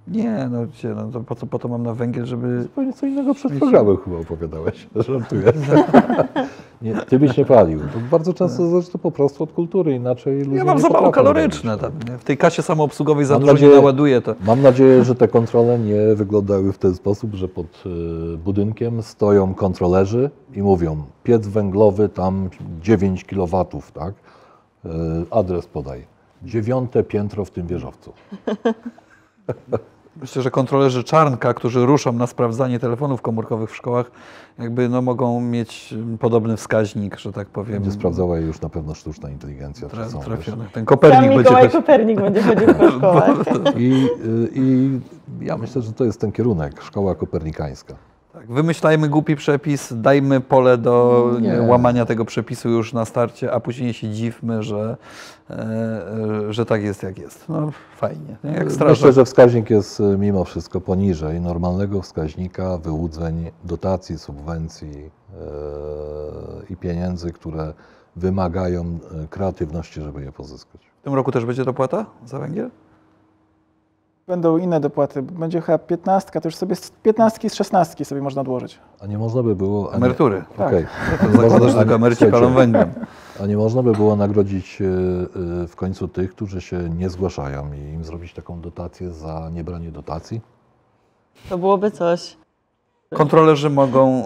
Nie, 0.08 0.48
no, 0.50 0.66
gdzie, 0.66 0.88
no 0.88 1.08
to 1.12 1.20
po, 1.20 1.34
co, 1.34 1.46
po 1.46 1.58
to 1.58 1.68
mam 1.68 1.82
na 1.82 1.94
węgiel, 1.94 2.26
żeby... 2.26 2.62
Zupełnie 2.62 2.92
co 2.92 3.06
innego 3.06 3.34
przed 3.34 3.52
programem 3.58 3.96
chyba 3.96 4.16
opowiadałeś. 4.18 4.88
Żartuję. 5.08 5.42
nie, 6.82 6.94
ty 6.94 7.18
byś 7.18 7.36
nie 7.36 7.44
palił. 7.44 7.80
To 7.80 7.98
bardzo 8.10 8.34
często 8.34 8.68
zależy 8.68 8.90
to 8.90 8.98
po 8.98 9.10
prostu 9.10 9.44
od 9.44 9.52
kultury, 9.52 9.94
inaczej 9.94 10.38
ludzie 10.44 10.56
Ja 10.56 10.64
mam 10.64 10.76
nie 10.76 10.82
zapały 10.82 11.04
potrafią 11.06 11.12
kaloryczne 11.32 11.78
tam. 11.78 11.92
nie? 12.08 12.18
W 12.18 12.24
tej 12.24 12.36
kasie 12.36 12.62
samoobsługowej 12.62 13.24
za 13.24 13.34
Mam 13.34 13.40
dużo 13.40 13.52
nie 13.52 13.58
nadzieję- 13.60 13.74
naładuję 13.76 14.20
to. 14.20 14.34
Mam 14.46 14.62
nadzieję, 14.62 15.04
że 15.04 15.14
te 15.14 15.28
kontrole 15.28 15.78
nie 15.78 16.14
wyglądały 16.14 16.72
w 16.72 16.78
ten 16.78 16.94
sposób, 16.94 17.34
że 17.34 17.48
pod 17.48 17.66
e, 17.66 18.36
budynkiem 18.36 19.02
stoją 19.02 19.54
kontrolerzy 19.54 20.30
i 20.54 20.62
mówią 20.62 20.96
piec 21.24 21.46
węglowy 21.48 22.08
tam 22.08 22.48
9 22.82 23.24
kW, 23.24 23.64
tak? 23.94 24.14
E, 24.84 24.88
Adres 25.30 25.66
podaj. 25.66 26.06
Dziewiąte 26.42 27.02
piętro 27.04 27.44
w 27.44 27.50
tym 27.50 27.66
wieżowcu. 27.66 28.12
Myślę, 30.20 30.42
że 30.42 30.50
kontrolerzy 30.50 31.04
Czarnka, 31.04 31.54
którzy 31.54 31.86
ruszą 31.86 32.12
na 32.12 32.26
sprawdzanie 32.26 32.78
telefonów 32.78 33.22
komórkowych 33.22 33.70
w 33.70 33.76
szkołach, 33.76 34.10
jakby 34.58 34.88
no, 34.88 35.02
mogą 35.02 35.40
mieć 35.40 35.92
mm, 35.92 36.18
podobny 36.18 36.56
wskaźnik, 36.56 37.18
że 37.18 37.32
tak 37.32 37.48
powiem. 37.48 37.74
Będzie 37.74 37.90
sprawdzała 37.92 38.38
je 38.38 38.46
już 38.46 38.60
na 38.60 38.68
pewno 38.68 38.94
sztuczna 38.94 39.30
inteligencja. 39.30 39.88
czy 39.88 39.96
tra- 39.96 40.10
są, 40.10 40.20
trafiony. 40.20 40.64
Ten 40.64 40.72
Sam 40.72 40.84
Kopernik 40.84 41.34
będzie 41.34 41.54
chodził. 41.54 41.70
Kopernik 41.70 42.20
będzie 42.20 42.42
chodził 42.42 42.74
po 42.74 42.90
szkołach. 42.96 43.36
I, 43.76 44.08
y, 44.24 44.48
I 44.54 45.00
ja 45.40 45.56
myślę, 45.56 45.82
że 45.82 45.92
to 45.92 46.04
jest 46.04 46.20
ten 46.20 46.32
kierunek, 46.32 46.82
szkoła 46.82 47.14
kopernikańska. 47.14 47.94
Tak, 48.32 48.46
wymyślajmy 48.52 49.08
głupi 49.08 49.36
przepis, 49.36 49.92
dajmy 49.96 50.40
pole 50.40 50.78
do 50.78 51.26
Nie. 51.40 51.62
łamania 51.62 52.06
tego 52.06 52.24
przepisu 52.24 52.68
już 52.68 52.92
na 52.92 53.04
starcie, 53.04 53.52
a 53.52 53.60
później 53.60 53.92
się 53.92 54.10
dziwmy, 54.10 54.62
że, 54.62 54.96
e, 55.50 55.54
e, 55.54 56.52
że 56.52 56.66
tak 56.66 56.82
jest 56.82 57.02
jak 57.02 57.18
jest. 57.18 57.48
No 57.48 57.70
fajnie. 57.96 58.36
nie? 58.44 58.50
Jak 58.50 58.66
Myślę, 58.88 59.12
że 59.12 59.24
wskaźnik 59.24 59.70
jest 59.70 60.00
y, 60.00 60.18
mimo 60.18 60.44
wszystko 60.44 60.80
poniżej 60.80 61.40
normalnego 61.40 62.02
wskaźnika 62.02 62.78
wyłudzeń 62.78 63.50
dotacji, 63.64 64.18
subwencji 64.18 65.10
e, 65.32 65.36
i 66.70 66.76
pieniędzy, 66.76 67.32
które 67.32 67.72
wymagają 68.16 68.82
e, 69.24 69.28
kreatywności, 69.28 70.02
żeby 70.02 70.22
je 70.22 70.32
pozyskać. 70.32 70.80
W 71.00 71.04
tym 71.04 71.14
roku 71.14 71.32
też 71.32 71.44
będzie 71.44 71.64
dopłata 71.64 72.06
za 72.26 72.38
węgiel? 72.38 72.70
Będą 74.26 74.58
inne 74.58 74.80
dopłaty. 74.80 75.22
Będzie 75.22 75.60
chyba 75.60 75.78
15, 75.78 76.40
to 76.40 76.48
już 76.48 76.56
sobie 76.56 76.76
z 76.76 76.90
15 76.90 77.50
z 77.50 77.54
16 77.54 78.04
sobie 78.04 78.22
można 78.22 78.40
odłożyć. 78.40 78.78
A 79.00 79.06
nie 79.06 79.18
można 79.18 79.42
by 79.42 79.56
było... 79.56 79.94
Emerytury. 79.94 80.44
Okej. 80.58 80.86
To 81.20 81.26
zakłada, 81.42 81.68
że 81.68 81.74
a 81.74 81.78
tylko 81.78 81.84
nie- 81.90 81.94
emeryci 81.94 82.18
słuchajcie, 82.18 82.44
palą 82.46 82.54
węglem. 82.54 82.92
A 83.42 83.46
nie 83.46 83.56
można 83.56 83.82
by 83.82 83.92
było 83.92 84.16
nagrodzić 84.16 84.82
e, 84.82 84.84
e, 85.64 85.66
w 85.66 85.76
końcu 85.76 86.08
tych, 86.08 86.30
którzy 86.30 86.60
się 86.60 86.88
nie 86.88 87.10
zgłaszają 87.10 87.72
i 87.72 87.78
im 87.78 88.04
zrobić 88.04 88.34
taką 88.34 88.60
dotację 88.60 89.10
za 89.12 89.50
niebranie 89.52 89.90
dotacji? 89.92 90.40
To 91.48 91.58
byłoby 91.58 91.90
coś. 91.90 92.36
Kontrolerzy 93.14 93.70
mogą 93.70 94.24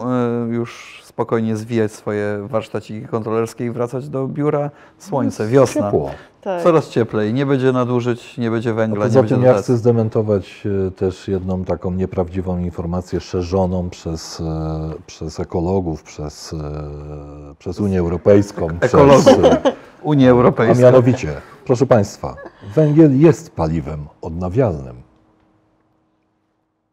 y, 0.51 0.55
już 0.55 1.01
spokojnie 1.05 1.57
zwijać 1.57 1.92
swoje 1.92 2.47
warsztaciki 2.49 3.07
kontrolerskie 3.07 3.66
i 3.66 3.70
wracać 3.70 4.09
do 4.09 4.29
biura. 4.29 4.70
Słońce, 4.99 5.47
wiosna. 5.47 5.83
Ciepło. 5.83 6.11
Tak. 6.40 6.62
Coraz 6.62 6.88
cieplej. 6.88 7.35
Nie 7.35 7.47
będzie 7.47 7.73
nadużyć, 7.73 8.38
nie 8.38 8.51
będzie 8.51 8.75
węgla, 8.75 9.07
nie 9.07 9.12
będzie 9.12 9.35
tym 9.35 9.44
ja 9.44 9.55
chcę 9.55 9.77
zdementować 9.77 10.66
e, 10.87 10.90
też 10.90 11.29
jedną 11.29 11.64
taką 11.64 11.90
nieprawdziwą 11.90 12.59
informację 12.59 13.20
szerzoną 13.20 13.90
przez, 13.90 14.40
e, 14.40 14.90
przez 15.07 15.40
ekologów, 15.40 16.03
przez, 16.03 16.53
e, 16.53 17.55
przez 17.59 17.81
Unię 17.81 17.99
Europejską. 17.99 18.68
Ekologów. 18.81 19.25
Przez, 19.25 19.44
e, 19.44 19.73
Unii 20.03 20.29
a 20.57 20.75
mianowicie, 20.75 21.35
proszę 21.64 21.87
Państwa, 21.87 22.35
węgiel 22.75 23.20
jest 23.20 23.57
paliwem 23.57 24.07
odnawialnym. 24.23 24.97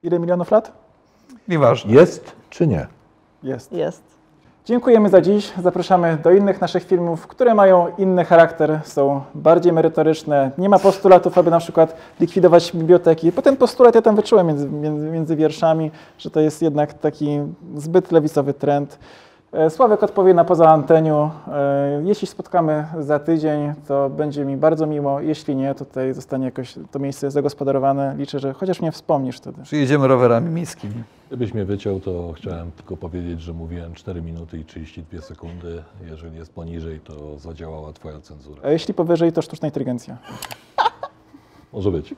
Ile 0.04 0.20
milionów 0.20 0.52
lat? 0.52 0.81
Nieważne. 1.52 1.94
Jest 1.94 2.32
czy 2.50 2.68
nie? 2.68 2.88
Jest. 3.44 3.72
Jest. 3.72 4.04
Dziękujemy 4.66 5.10
za 5.10 5.22
dziś. 5.22 5.54
Zapraszamy 5.64 6.18
do 6.24 6.32
innych 6.32 6.62
naszych 6.62 6.84
filmów, 6.84 7.28
które 7.28 7.56
mają 7.56 7.88
inny 7.98 8.26
charakter, 8.26 8.80
są 8.84 9.22
bardziej 9.36 9.74
merytoryczne. 9.74 10.52
Nie 10.58 10.70
ma 10.70 10.80
postulatów, 10.80 11.38
aby 11.38 11.52
na 11.52 11.60
przykład 11.60 11.96
likwidować 12.20 12.72
biblioteki. 12.76 13.32
Potem 13.32 13.58
postulat 13.58 13.96
ja 13.96 14.02
tam 14.02 14.16
wyczułem 14.16 14.48
między, 14.48 14.70
między, 14.70 15.10
między 15.12 15.36
wierszami, 15.36 15.92
że 16.18 16.30
to 16.32 16.40
jest 16.40 16.62
jednak 16.62 16.94
taki 16.94 17.40
zbyt 17.76 18.12
lewicowy 18.12 18.54
trend. 18.54 19.00
E, 19.54 19.70
Sławek 19.70 20.04
odpowie 20.04 20.34
na 20.34 20.46
poza 20.46 20.70
anteniu. 20.70 21.30
E, 21.54 22.02
Jeśli 22.04 22.28
spotkamy 22.28 22.86
za 23.00 23.20
tydzień, 23.20 23.74
to 23.88 24.10
będzie 24.10 24.46
mi 24.46 24.58
bardzo 24.58 24.88
miło. 24.88 25.22
Jeśli 25.22 25.56
nie, 25.56 25.76
to 25.76 25.86
tutaj 25.86 26.14
zostanie 26.14 26.46
jakoś 26.46 26.76
to 26.92 27.00
miejsce 27.00 27.32
zagospodarowane. 27.32 28.16
Liczę, 28.18 28.40
że 28.40 28.54
chociaż 28.54 28.82
mnie 28.82 28.92
wspomnisz 28.92 29.38
wtedy. 29.38 29.64
Przyjedziemy 29.64 30.08
rowerami 30.08 30.50
miejskimi. 30.50 31.04
Gdybyś 31.32 31.54
mnie 31.54 31.66
wyciął, 31.66 32.00
to 32.00 32.34
chciałem 32.38 32.72
tylko 32.72 32.98
powiedzieć, 32.98 33.42
że 33.42 33.54
mówiłem 33.54 33.94
4 33.94 34.22
minuty 34.22 34.58
i 34.58 34.66
32 34.66 35.22
sekundy. 35.22 35.84
Jeżeli 36.10 36.38
jest 36.38 36.54
poniżej, 36.54 37.00
to 37.00 37.40
zadziałała 37.40 37.94
Twoja 37.94 38.22
cenzura. 38.22 38.62
A 38.64 38.70
jeśli 38.70 38.94
powyżej, 38.94 39.34
to 39.34 39.42
sztuczna 39.42 39.68
inteligencja. 39.68 40.18
Może 41.74 41.92
być. 41.92 42.14